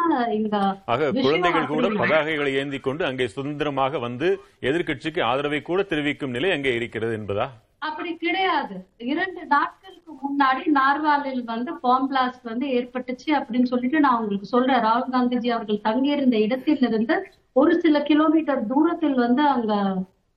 [0.45, 4.28] விஷயம் குழந்தைகள் கூட பதாகைகளை ஏந்தி கொண்டு அங்கே சுதந்திரமாக வந்து
[4.70, 7.47] எதிர்க்கட்சிக்கு ஆதரவை கூட தெரிவிக்கும் நிலை அங்கே இருக்கிறது என்பதா?
[7.88, 8.76] அப்படி கிடையாது.
[9.11, 14.84] இரண்டு நாட்களுக்கு முன்னாடி நார்வாலில் வந்து பாம் பிளாஸ்ட் வந்து ஏற்பட்டுச்சு அப்படின்னு சொல்லிட்டு நான் உங்களுக்கு சொல்றேன்.
[14.88, 17.18] ராகுல் காந்திஜி அவர்கள் தங்கியிருந்த இடத்திலிருந்து
[17.61, 19.74] ஒரு சில கிலோமீட்டர் தூரத்தில் வந்து அங்க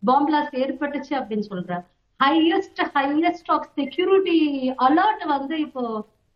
[0.02, 1.80] பாம் பிளாஸ்ட் ஏற்பட்டுச்சு அப்படின்னு சொல்ற
[2.20, 4.38] highest highest of security
[4.86, 5.82] alert வந்து இப்போ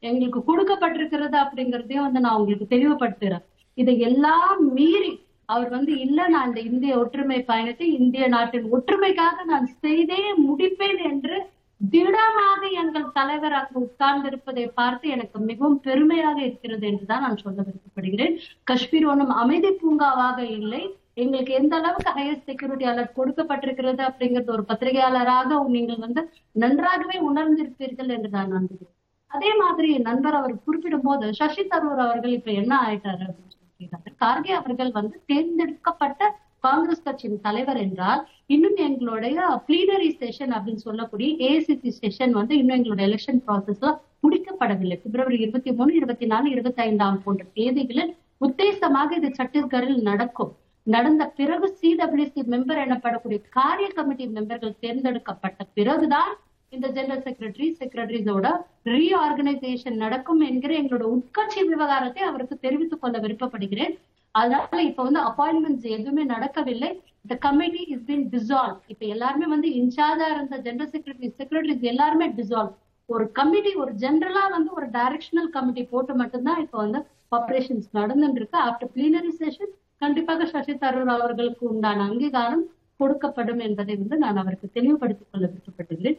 [0.03, 3.45] எங்களுக்கு கொடுக்கப்பட்டிருக்கிறது அப்படிங்கறதையும் வந்து நான் உங்களுக்கு தெளிவுபடுத்துறேன்.
[3.79, 5.13] இதை எல்லாம் மீறி
[5.49, 11.37] அவர் வந்து இல்ல நான் இந்த இந்திய ஒற்றுமை பயணத்தை இந்திய நாட்டின் ஒற்றுமைக்காக நான் செய்தே முடிப்பேன் என்று
[11.81, 18.37] திடமாக எங்கள் தலைவர் அங்கு உட்கார்ந்திருப்பதை பார்த்து எனக்கு மிகவும் பெருமையாக இருக்கிறது என்றுதான் நான் சொல்ல விருப்பப்படுகிறேன்
[18.71, 20.83] காஷ்மீர் ஒன்றும் அமைதி பூங்காவாக இல்லை.
[21.17, 26.23] எங்களுக்கு எந்த அளவுக்கு ஹையர் செக்யூரிட்டி அலர்ட் கொடுக்கப்பட்டிருக்கிறது அப்படிங்கிறது ஒரு பத்திரிகையாளராக நீங்கள் வந்து
[26.63, 28.97] நன்றாகவே உணர்ந்திருப்பீர்கள் என்று நான் நம்புகிறேன்.
[29.31, 34.55] அதே மாதிரி நண்பர் அவர் குறிப்பிடும் போது சசி தரூர் அவர்கள் இப்ப என்ன ஆயிட்டாரு அப்படின்னு கேட்டாரு கார்கே
[34.61, 36.31] அவர்கள் வந்து தேர்ந்தெடுக்கப்பட்ட
[36.67, 38.21] காங்கிரஸ் கட்சியின் தலைவர் என்றால்
[38.55, 43.91] இன்னும் எங்களுடைய பிளீனரி செஷன் அப்படின்னு சொல்லக்கூடிய ஏசிசி செஷன் வந்து இன்னும் எங்களுடைய எலெக்ஷன் ப்ராசஸ்ல
[44.25, 44.97] முடிக்கப்படவில்லை.
[45.05, 48.13] பிப்ரவரி இருபத்தி மூணு இருபத்தி நாலு இருபத்தி ஐந்தாம் போன்ற தேதிகளில்
[48.47, 50.53] உத்தேசமாக இது சத்தீஸ்கரில் நடக்கும்.
[50.87, 56.33] நடந்த பிறகு சிடபிள்யூசி மெம்பர் எனப்படக்கூடிய காரிய கமிட்டி மெம்பர்கள் தேர்ந்தெடுக்கப்பட்ட பிறகுதான்
[56.73, 58.47] இந்த ஜெனரல் செக்ரட்டரி செக்ரட்டரிஸோட
[58.93, 63.95] ரீஆர்கனைசேஷன் நடக்கும் என்கிற எங்களோட உட்கட்சி விவகாரத்தை அவருக்கு தெரிவித்துக் கொள்ள விருப்பப்படுகிறேன்.
[64.35, 66.91] அதனால இப்ப வந்து அப்பாயின்மெண்ட்ஸ் எதுவுமே நடக்கவில்லை.
[67.31, 72.73] The committee is been dissolve இப்ப எல்லாருமே வந்து இன்சார்ஜா இருந்த ஜெனரல் செக்ரட்டரி செக்ரட்டரிஸ் எல்லாருமே டிசால்வ்
[73.09, 77.01] ஒரு கமிட்டி ஒரு ஜென்ரலா வந்து ஒரு டைரக்ஷனல் கமிட்டி போட்டு மட்டும்தான் இப்ப வந்து
[77.33, 78.59] ஆபரேஷன்ஸ் நடந்துட்டு இருக்கு.
[78.69, 79.73] ஆஃப்டர் பிளீனரி செஷன்
[80.03, 82.65] கண்டிப்பாக சசி தரூர் அவர்களுக்கு உண்டான அங்கீகாரம்
[83.01, 86.19] கொடுக்கப்படும் என்பதை வந்து நான் அவருக்கு தெளிவுபடுத்திக் கொள்ள விருப்பப்பட்டுள்ளேன்.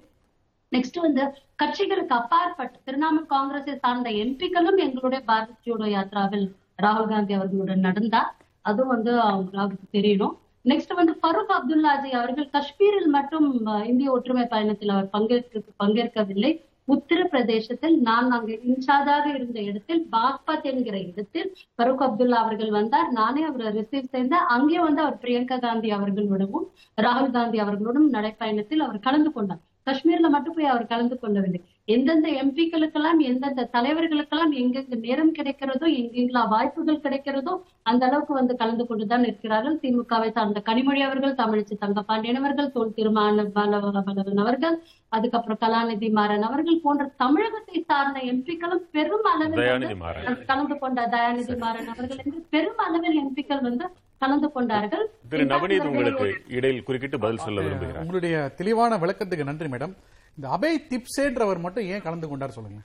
[0.71, 1.23] நெக்ஸ்ட் வந்து
[1.61, 6.47] கட்சிகளுக்கு அப்பாற்பட்டு திரிணாமுல் காங்கிரஸை சார்ந்த எம்பிக்களும் எங்களுடைய பாரத் ஜோடோ யாத்ராவில்
[6.83, 8.31] ராகுல் காந்தி அவர்களுடன் நடந்தார்.
[8.69, 10.35] அதுவும் வந்து அவங்களுக்கு அவருக்கு தெரியணும்.
[10.71, 13.47] நெக்ஸ்ட் வந்து ஃபரூக் அப்துல்லாஜி அவர்கள் காஷ்மீரில் மட்டும்
[13.91, 16.51] இந்திய ஒற்றுமை பயணத்தில் அவர் பங்கேற்க பங்கேற்கவில்லை.
[16.87, 23.11] உத்தரப்பிரதேசத்தில் நான் அங்கு இன்சார்ஜாக இருந்த இடத்தில் பாக்பத் என்கிற இடத்தில் ஃபரூக் அப்துல்லா அவர்கள் வந்தார்.
[23.11, 26.65] நானே அவரை ரிசீவ் செய்தேன் அங்கே வந்து அவர் பிரியங்கா காந்தி அவர்களுடனும்
[26.97, 29.61] ராகுல் காந்தி அவர்களோடும் நடைப்பயணத்தில் அவர் கலந்து கொண்டார்.
[29.87, 31.61] காஷ்மீர்ல மட்டும் போய் அவர் கலந்து கொள்ளவில்லை.
[31.87, 37.53] எந்தெந்த எம்பிக்களுக்கெல்லாம் எந்தெந்த தலைவர்களுக்கெல்லாம் எங்கெங்க நேரம் கிடைக்கிறதோ எங்கெங்கெல்லாம் வாய்ப்புகள் கிடைக்கிறதோ
[37.83, 43.45] அந்த அளவுக்கு வந்து கலந்து கொண்டுதான் இருக்கிறார்கள் திமுகவை சார்ந்த கனிமொழி அவர்கள் தமிழிசை தங்கப்பாண்டியன் அவர்கள் தோல் திருமான
[43.57, 44.77] பலவன் அவர்கள்
[45.17, 52.23] அதுக்கப்புறம் கலாநிதி மாறன் அவர்கள் போன்ற தமிழகத்தை சார்ந்த எம்பிக்களும் பெரும் அளவில் கலந்து கொண்ட தயாநிதி மாறன் அவர்கள்
[52.25, 53.85] என்று பெரும் அளவில் எம்பிக்கள் வந்து
[54.21, 55.05] கலந்து கொண்டார்கள்.
[55.31, 56.27] திரு நவநீத் உங்களுக்கு
[56.57, 58.03] இடையில் குறுக்கிட்டு பதில் சொல்ல விரும்புகிறார்.
[58.05, 59.95] உங்களுடைய தெளிவான விளக்கத்துக்கு நன்றி மேடம்.
[60.37, 62.79] இந்த அபய் திப்சேன்றவர் மட்டும் ஏன் கலந்து கொண்டார் சொல்லுங்க.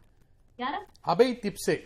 [0.57, 0.79] யாரு?
[1.07, 1.77] அபய் திப்சே.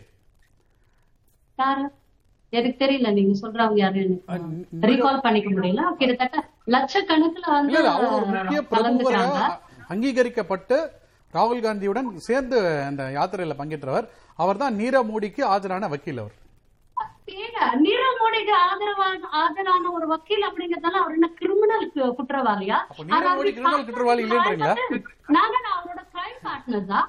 [2.52, 5.82] எனக்கு தெரியல நீங்க சொல்றவங்க யாரு எனக்கு ரீகால் பண்ணிக்க முடியல.
[5.96, 6.38] கிட்டத்தட்ட
[6.74, 10.76] லட்சக்கணக்குல வந்து அவர் அங்கீகரிக்கப்பட்டு
[11.34, 12.58] ராகுல் காந்தியுடன் சேர்ந்து
[12.88, 14.06] அந்த யாத்திரையில பங்கேற்றவர்.
[14.34, 16.36] அவர்தான் நீரவ் மோடிக்கு ஆஜரான வக்கீல் அவர்.
[17.82, 21.84] நீரவ் மோடிக்கு ஆதரவான ஆதரான ஒரு வக்கீல் அப்படிங்கறதால அவர் என்ன கிரிமினல்
[22.18, 22.78] குற்றவாளியா?
[23.86, 24.74] குற்றவாளி இல்லைன்றீங்களா?
[25.36, 27.00] நாங்க நான் அவரோட crime பார்ட்னர்ஸா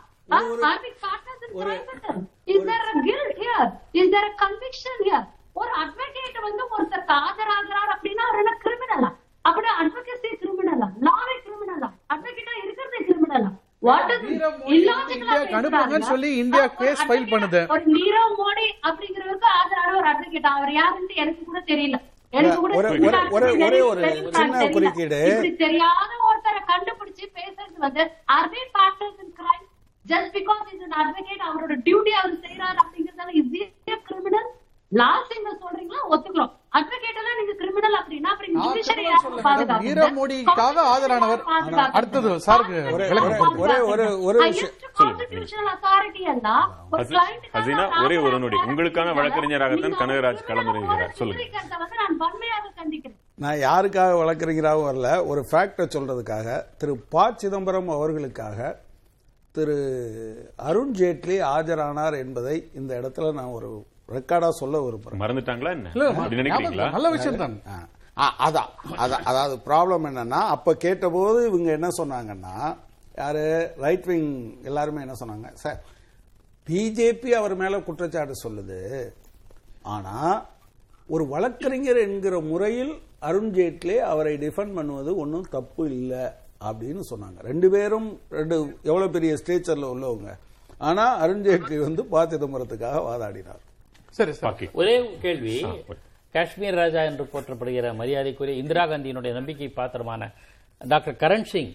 [2.47, 3.65] is there a guilt here?
[3.95, 5.23] Is there a conviction here?
[5.55, 9.09] ஒரு அட்வொகேட் வந்து ஒருத்தருக்கு ஆஜராகிறார் அப்படின்னா அவர் என்ன கிரிமினலா
[9.45, 13.51] அப்படியே அட்வொகேசி கிரிமினலா லாவே கிரிமினலா அட்வொகேட்டா இருக்கிறதே கிரிமினலா
[15.53, 17.61] அனுப்புங்கன்னு சொல்லி இந்தியா case file பண்ணுது.
[17.67, 21.97] ஒரு நீரவ் மோடி அப்படிங்கிறவருக்கு ஆதரவான ஒரு அட்வொகேட் அவர் யாருன்னு எனக்கு கூட தெரியல
[22.33, 23.17] எனக்கு கூட ஒரு- தெரியல.
[23.83, 24.05] ஒரு-.
[24.31, 24.67] சின்ன.
[24.67, 25.19] குறுக்கீடு.
[25.57, 28.03] தெரியாத ஒருத்தரை கண்டுபிடிச்சு பேசுறது வந்து
[28.45, 29.65] they partners in crime
[30.05, 33.51] just because is advocate அவரோட டியூட்டி அவர் செய்யறாரு அப்படிங்கறதால இஸ்
[34.03, 34.49] கிரிமினல்
[34.91, 39.32] லாஸ்ட் நீங்க சொல்றீங்களா ஒத்துக்கிறோம் அட்வொகேட் எல்லாம் நீங்க கிரிமினல் அப்படின்னா அப்புறம் நான்
[40.09, 41.41] மோடிக்காக ஆஜரானவர்
[41.91, 42.77] அடுத்தது சாருக்கு
[43.57, 44.39] ஒரே- ஒரே- ஒரே
[47.53, 48.57] ஹசீனா, ஒரே ஒரு நொடி.
[48.57, 51.11] உங்களுக்கான வழக்கறிஞராகத்தான் கனகராஜ் களமிறங்குகிறார்.
[51.11, 51.43] சொல்லுங்க.
[53.35, 57.33] நான் யாருக்காக வழக்கறிஞராகவும் வரல ஒரு ஃபேக்டை சொல்றதுக்காக திரு ப.
[57.35, 58.59] சிதம்பரம் அவர்களுக்காக
[59.51, 59.77] திரு
[60.55, 65.19] அருண் ஜேட்லி ஆஜரானார் என்பதை இந்த இடத்துல நான் ஒரு ரெக்கார்டா சொல்ல விரும்புறேன்.
[65.19, 65.89] மறந்துட்டாங்களா என்ன?
[66.91, 67.55] நல்ல விஷயம் தான்
[68.17, 68.71] அதான்
[69.03, 72.55] அதான் அதாவது ப்ராப்ளம் என்னன்னா அப்ப கேட்டபோது இவங்க என்ன சொன்னாங்கன்னா
[73.21, 73.43] யாரு
[73.85, 74.31] ரைட் விங்
[74.69, 75.79] எல்லாருமே என்ன சொன்னாங்க சார்
[76.67, 78.79] பிஜேபி அவர் மேல குற்றச்சாட்டு சொல்லுது.
[79.95, 80.15] ஆனா
[81.13, 82.93] ஒரு வழக்கறிஞர் என்கிற முறையில்
[83.29, 86.23] அருண் ஜேட்லி அவரை டிஃபெண்ட் பண்ணுவது ஒன்றும் தப்பு இல்லை
[86.69, 87.39] அப்படின்னு சொன்னாங்க.
[87.49, 88.07] ரெண்டு பேரும்
[88.37, 88.55] ரெண்டு
[88.89, 90.31] எவ்வளவு பெரிய ஸ்டேச்சர்ல உள்ளவங்க.
[90.77, 93.63] ஆனா அருண் ஜேட்லி வந்து ப சிதம்பரத்துக்காக வாதாடினார்.
[94.17, 94.33] சரி
[94.81, 95.57] ஒரு கேள்வி
[96.33, 100.23] காஷ்மீர் ராஜா என்று போற்றப்படுகிற மரியாதைக்குரிய இந்திரா காந்தியினுடைய நம்பிக்கை பாத்திரமான
[100.81, 101.73] டாக்டர் கரண் சிங்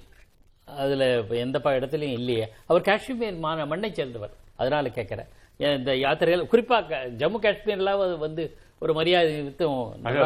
[0.79, 1.05] அதுல
[1.37, 2.47] எந்த இடத்துலயும் இல்லையே.
[2.67, 4.33] அவர் காஷ்மீர் மான மண்ணை சேர்ந்தவர்.
[4.57, 5.29] அதனால கேட்கிறேன்
[5.77, 8.43] இந்த யாத்திரைகள் குறிப்பா க- ஜம்மு காஷ்மீர்ல வந்து
[8.79, 9.31] ஒரு மரியாதை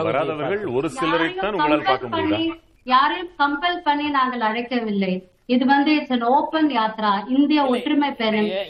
[0.04, 2.40] வராதவர்கள் ஒரு சிலரை தான் உங்களால் பார்க்க முடியுதா?
[2.86, 5.12] யாரையும் கம்பல் பண்ணி நாங்கள் அழைக்கவில்லை.
[5.52, 7.28] இது வந்து இட்ஸ் an ஓபன் யாத்ரா.
[7.28, 8.10] இந்திய ஒற்றுமை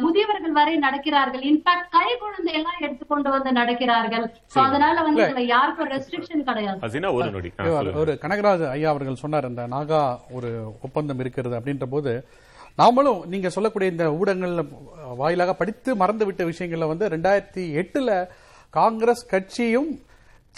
[0.00, 1.42] முதியவர்கள் வரை நடக்கிறார்கள்.
[1.42, 4.28] இன்ஃபேக்ட் கை குழந்தை எல்லாம் எடுத்துக்கொண்டு வந்து நடக்கிறார்கள்.
[4.54, 6.78] அதனால வந்து இதுல யாருக்கும் ரெஸ்ட்ரிக்ஷன் கிடையாது.
[7.98, 12.24] ஒரு கனகராஜ் ஐயா அவர்கள் சொன்னார் இந்த நாகா ஒரு ஒப்பந்தம் இருக்கிறது அப்படின்ற போது
[12.80, 14.62] நாமளும் நீங்க சொல்லக்கூடிய இந்த ஊடகங்கள்ல
[15.20, 18.10] வாயிலாக படித்து மறந்து விட்ட விஷயங்கள்ல வந்து ரெண்டாயிரத்தி எட்டுல
[18.78, 19.92] காங்கிரஸ் கட்சியும்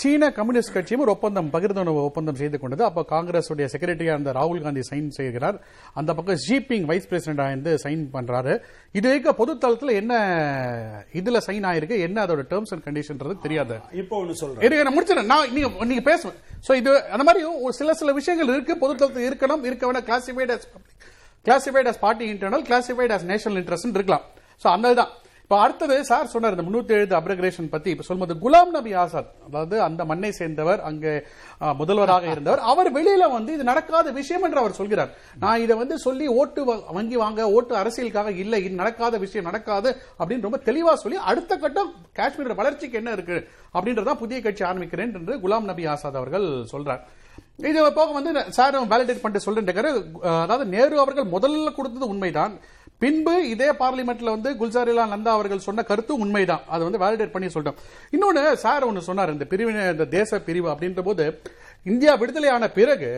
[0.02, 2.82] சீன கம்யூனிஸ்ட் கட்சியும் ஒரு ஒப்பந்தம் பகிர்ந்துணர்வு ஒப்பந்தம் செய்து கொண்டது.
[2.84, 5.58] அப்போ காங்கிரஸ் உடைய செக்ரட்டரியா இருந்த ராகுல் காந்தி சைன் செய்கிறார்.
[5.98, 8.54] அந்த பக்கம் ஜிபிங் வைஸ் பிரசிடண்டா இருந்து சைன் பண்றாரு.
[8.98, 10.14] இது வரைக்கும் பொதுத்தளத்துல என்ன
[11.20, 11.98] இதுல சைன் ஆயிருக்கு?
[12.06, 13.76] என்ன அதோட டேர்ம்ஸ் அண்ட் கண்டிஷன்றது தெரியாது.
[14.02, 14.84] இப்போ ஒன்னு சொல்றேன்.
[14.88, 15.30] நான் முடிச்சிடறேன்.
[15.34, 16.38] நான் நீங்க நீங்க பேசுவேன்
[16.68, 17.44] சோ இது அந்த மாதிரி
[17.80, 18.76] சில சில விஷயங்கள் இருக்கு.
[18.84, 20.54] பொதுத்தளத்தில் இருக்கணும் இருக்க வேணா classified
[21.45, 24.22] classified as party internal classified as national interest இருக்கலாம்.
[24.64, 25.09] ஸோ அந்த
[25.42, 27.90] இப்போ அடுத்தது சார் சொன்னார் இந்த முன்னூத்தி எழுபது அப்ரகிரேஷன் பத்தி.
[27.90, 31.22] இப்ப சொல்லும்போது குலாம் நபி ஆசாத் அதாவது அந்த மண்ணை சேர்ந்தவர் அங்கே
[31.76, 35.11] முதல்வராக இருந்தவர் அவர் வெளியில வந்து இது நடக்காத விஷயம் என்று அவர் சொல்கிறார்.
[35.38, 39.97] நான் இதை வந்து சொல்லி ஓட்டு வ- வங்கி வாங்க ஓட்டு அரசியலுக்காக இல்லை இது நடக்காத விஷயம் நடக்காது
[40.18, 45.36] அப்படின்னு ரொம்ப தெளிவா சொல்லி அடுத்த கட்டம் காஷ்மீரோட வளர்ச்சிக்கு என்ன இருக்கு அப்படின்றதான் புதிய கட்சி ஆரம்பிக்கிறேன் என்று
[45.36, 47.01] குலாம் நபி ஆசாத் அவர்கள் சொல்றார்.
[47.59, 49.90] இது போக வந்து சார் வேலிடேட் பண்ணிட்டு சொல்லிட்டு
[50.44, 52.55] அதாவது நேரு அவர்கள் முதல்ல கொடுத்தது உண்மைதான்.
[53.02, 56.62] பின்பு இதே பார்லிமெண்ட்ல வந்து குல்சாரிலால் நந்தா அவர்கள் சொன்ன கருத்து உண்மைதான்.
[56.74, 57.80] அதை வந்து வேலிடேட் பண்ணி சொல்லிட்டோம்
[58.14, 61.24] இன்னொன்னு சார் ஒன்று சொன்னார் இந்த பிரிவினை இந்த தேச பிரிவு அப்படின்ற போது
[61.92, 63.11] இந்தியா விடுதலையான பிறகு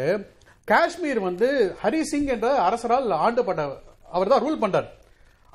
[0.68, 1.48] காஷ்மீர் வந்து
[1.82, 3.64] ஹரி சிங் என்ற அரசரால் ஆண்டுபட்ட
[4.16, 4.88] அவர் தான் ரூல் பண்றார்.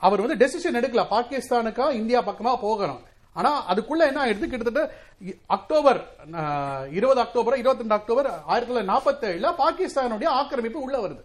[0.06, 1.04] அவர் வந்து டெசிஷன் எடுக்கல.
[1.16, 3.02] பாகிஸ்தானுக்கா இந்தியா பக்கமா போகணும்.
[3.36, 4.46] ஆனா அதுக்குள்ள என்ன ஆயிடுது?
[4.46, 4.82] கிட்டத்தட்ட
[5.26, 6.00] இ- அக்டோபர்
[6.92, 11.22] இருபது அக்டோபர் இருபத்தி ரெண்டு அக்டோபர் ஆயிரத்தி தொள்ளாயிரத்தி நாற்பத்தி ஏழுல பாகிஸ்தானுடைய ஆக்கிரமிப்பு உள்ள வருது.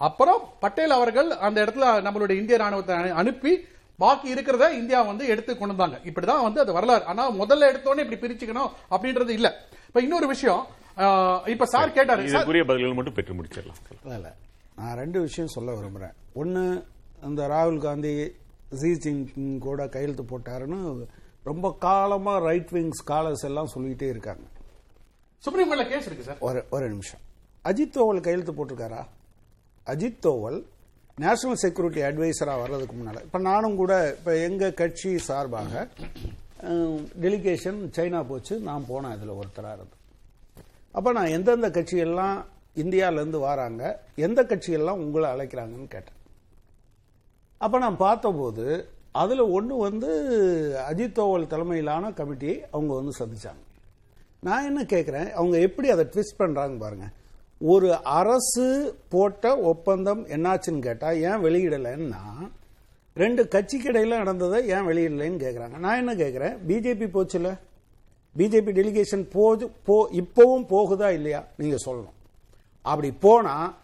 [0.00, 3.52] அப்புறம் பட்டேல் அவர்கள் அந்த இடத்துல நம்மளுடைய இந்திய ராணுவத்தை அனு- அனுப்பி
[3.98, 5.98] பாக்கி இருக்கிறத இந்தியா வந்து எடுத்து கொண்டு வந்தாங்க.
[6.10, 7.04] இப்படிதான் வந்து அது வரலாறு.
[7.04, 9.48] ஆனா முதல்ல எடுத்தோடனே இப்படி பிரிச்சுக்கணும் அப்படின்றது இல்ல.
[9.88, 10.62] இப்ப இன்னொரு விஷயம்
[11.46, 13.80] இப்ப சார் கேட்டாரு சார் இதற்குரிய பதில்கள் மட்டும் பெற்று முடிச்சிடலாம்.
[14.08, 14.30] இல்ல
[14.76, 16.14] நான் ரெண்டு விஷயம் சொல்ல விரும்புறேன்.
[16.34, 16.62] ஒன்னு
[17.22, 18.12] இந்த ராகுல் காந்தி
[18.72, 20.80] ஜி ஜின்பிங் கூட கையெழுத்து போட்டாருன்னு
[21.42, 24.42] ரொம்ப காலமா ரைட் விங் ஸ்காலர்ஸ் எல்லாம் சொல்லிட்டே இருக்காங்க.
[25.38, 26.38] சுப்ரீம் கோர்ட்ல கேஸ் இருக்கு சார்.
[26.38, 27.20] ஒரு ஒரு நிமிஷம்.
[27.64, 29.02] அஜித் தோவல் கையெழுத்து போட்டிருக்காரா?
[29.86, 30.66] அஜித் தோவல்
[31.16, 35.88] நேஷனல் செக்யூரிட்டி அட்வைசரா வர்றதுக்கு முன்னால இப்ப நானும் கூட இப்ப எங்க கட்சி சார்பாக
[37.20, 39.96] டெலிகேஷன் சைனா போச்சு நான் போனேன் அதுல ஒருத்தரா இருந்து.
[40.92, 42.44] அப்ப நான் எந்தெந்த கட்சியெல்லாம்
[42.76, 46.18] இந்தியால இருந்து வராங்க எந்த கட்சியெல்லாம் உங்களை அழைக்கிறாங்கன்னு கேட்டேன்.
[47.58, 50.10] அப்ப நான் பார்த்தபோது அதில் ஒன்று வந்து
[50.90, 53.62] அஜித் தோவல் தலைமையிலான கமிட்டி அவங்க வந்து சந்திச்சாங்க.
[54.40, 57.08] நான் என்ன கேட்குறேன் அவங்க எப்படி அதை ட்விஸ்ட் பண்ணுறாங்க பாருங்க.
[57.60, 62.22] ஒரு அரசு போட்ட ஒப்பந்தம் என்னாச்சுன்னு கேட்டால் ஏன் வெளியிடலைன்னா
[63.14, 67.58] ரெண்டு கட்சிக்கு இடையில நடந்ததை ஏன் வெளியிடலைன்னு கேட்குறாங்க நான் என்ன கேட்குறேன் பிஜேபி போச்சுல?
[68.36, 71.44] பிஜேபி டெலிகேஷன் போது போ இப்போவும் போகுதா இல்லையா?
[71.56, 72.16] நீங்கள் சொல்லணும்.
[72.82, 73.74] அப்படி போனால்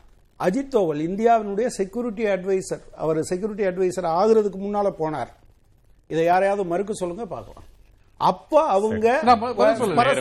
[0.41, 5.32] அஜித் தோவல் இந்தியாவினுடைய செக்யூரிட்டி அட்வைசர் அவர் செக்யூரிட்டி அட்வைசர் ஆகுறதுக்கு முன்னால போனார்.
[6.07, 7.64] இதை யாரையாவது மறுக்க சொல்லுங்க பார்க்கலாம்.
[8.20, 9.09] அப்ப அவங்க
[9.80, 10.20] சார்.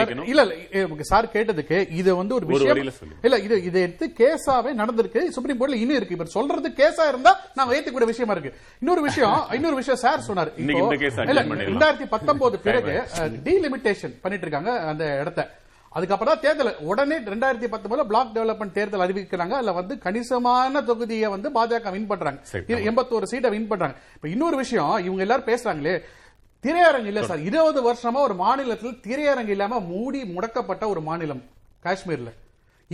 [0.00, 0.28] மன்னிக்கணும்.
[0.30, 2.76] இல்ல இல்ல ஏ, சார் கேட்டதுக்கு இது வந்து ஒரு விஷயம்.
[3.22, 5.28] இல்ல இது இதை எடுத்து கேஸாவே நடந்திருக்கு.
[5.28, 6.16] சுப்ரீம் கோர்ட்ல இன்னும் இருக்கு.
[6.18, 8.52] இப்ப சொல்றது கேஸா இருந்தா நாங்க ஏத்துக்கூடிய விஷயமா இருக்கு.
[8.80, 10.52] இன்னொரு விஷயம் இன்னொரு விஷயம் சார் சொன்னார்.
[11.72, 12.94] ரெண்டாயிரத்தி பத்தொன்பது பிறகு
[13.48, 15.50] டீலிமிட்டேஷன் பண்ணிட்டு இருக்காங்க அந்த இடத்த.
[15.96, 16.76] அதுக்கப்புறம் தான் தேர்தல்.
[16.90, 19.54] உடனே ரெண்டாயிரத்தி பத்தொன்பதுல பிளாக் டெவலப்மெண்ட் தேர்தல் அறிவிக்கிறாங்க.
[19.60, 22.40] அதுல வந்து கணிசமான தொகுதியை வந்து பாஜக வின் பண்றாங்க.
[22.90, 23.96] எண்பத்தோரு சீட்டை வின் பண்றாங்க.
[24.16, 25.94] இப்ப இன்னொரு விஷயம் இவங்க எல்லாரும் பேசுறாங்களே
[26.64, 31.42] திரையரங்கு இல்ல சார் இருபது வருஷமா ஒரு மாநிலத்தில் திரையரங்கு இல்லாம மூடி முடக்கப்பட்ட ஒரு மாநிலம்
[31.86, 32.30] காஷ்மீர்ல.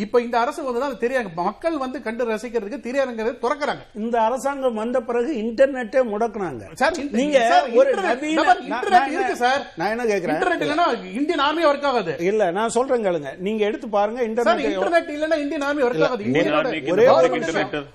[0.03, 3.83] இப்ப இந்த அரசு வந்துதான் அந்த திரையரங்கு மக்கள் வந்து கண்டு ரசிக்கிறதுக்கு திரையரங்கை திறக்கிறாங்க.
[3.95, 6.65] இந்த அரசாங்கம் வந்த பிறகு இன்டர்நெட்டே முடக்குனாங்க.
[6.73, 9.63] சார் நீங்க சார், ஒரு இன்டர்நெட் இருக்கு சார்.
[9.77, 10.37] நான் என்ன கேக்குறேன்?
[10.37, 12.17] இன்டர்நெட் இல்லனா இந்தியன் ஆர்மி ஒர்க் ஆகாது.
[12.31, 13.33] இல்ல நான் சொல்றேன் கேளுங்க.
[13.39, 16.25] நீங்க எடுத்து பாருங்க இன்டர்நெட் இன்டர்நெட் இல்லனா இந்தியன் ஆர்மி ஒர்க் ஆகாது.
[16.95, 17.29] ஒரே ஒரு.
[17.39, 17.87] இன்டர்நெட்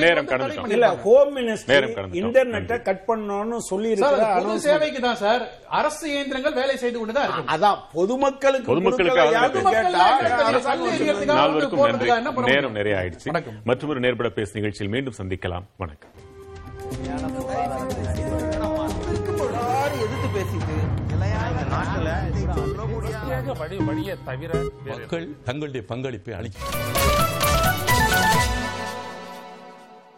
[0.00, 0.64] நேரம் கடந்துட்டோம்.
[0.64, 0.88] தடை இல்ல.
[1.04, 1.84] Home minister.
[2.20, 4.56] இன்டர்நெட்டை கட் பண்ணணும்னு சொல்லி பொது.
[4.66, 5.42] சேவைக்கு தான் சார்
[5.78, 9.24] அரசு இயந்திரங்கள் வேலை செய்து கொண்டுதான் இருக்கு அதான் பொதுமக்களுக்கு பொதுமக்களுக்கு
[11.32, 12.10] நால்வருக்கும் நன்றி
[12.52, 12.72] நேரம்?
[12.72, 13.28] நிறைய ஆயிடுச்சு.
[13.64, 16.14] மற்றொரு நேர்பட பேசு நிகழ்ச்சியில் மீண்டும் சந்திக்கலாம் வணக்கம்
[19.96, 20.76] எதிர்த்து பேசிட்டு
[21.70, 22.08] நாட்டுல
[23.86, 24.50] வழியை தவிர
[24.86, 26.58] மக்கள் தங்களுடைய பங்களிப்பை அளிக்க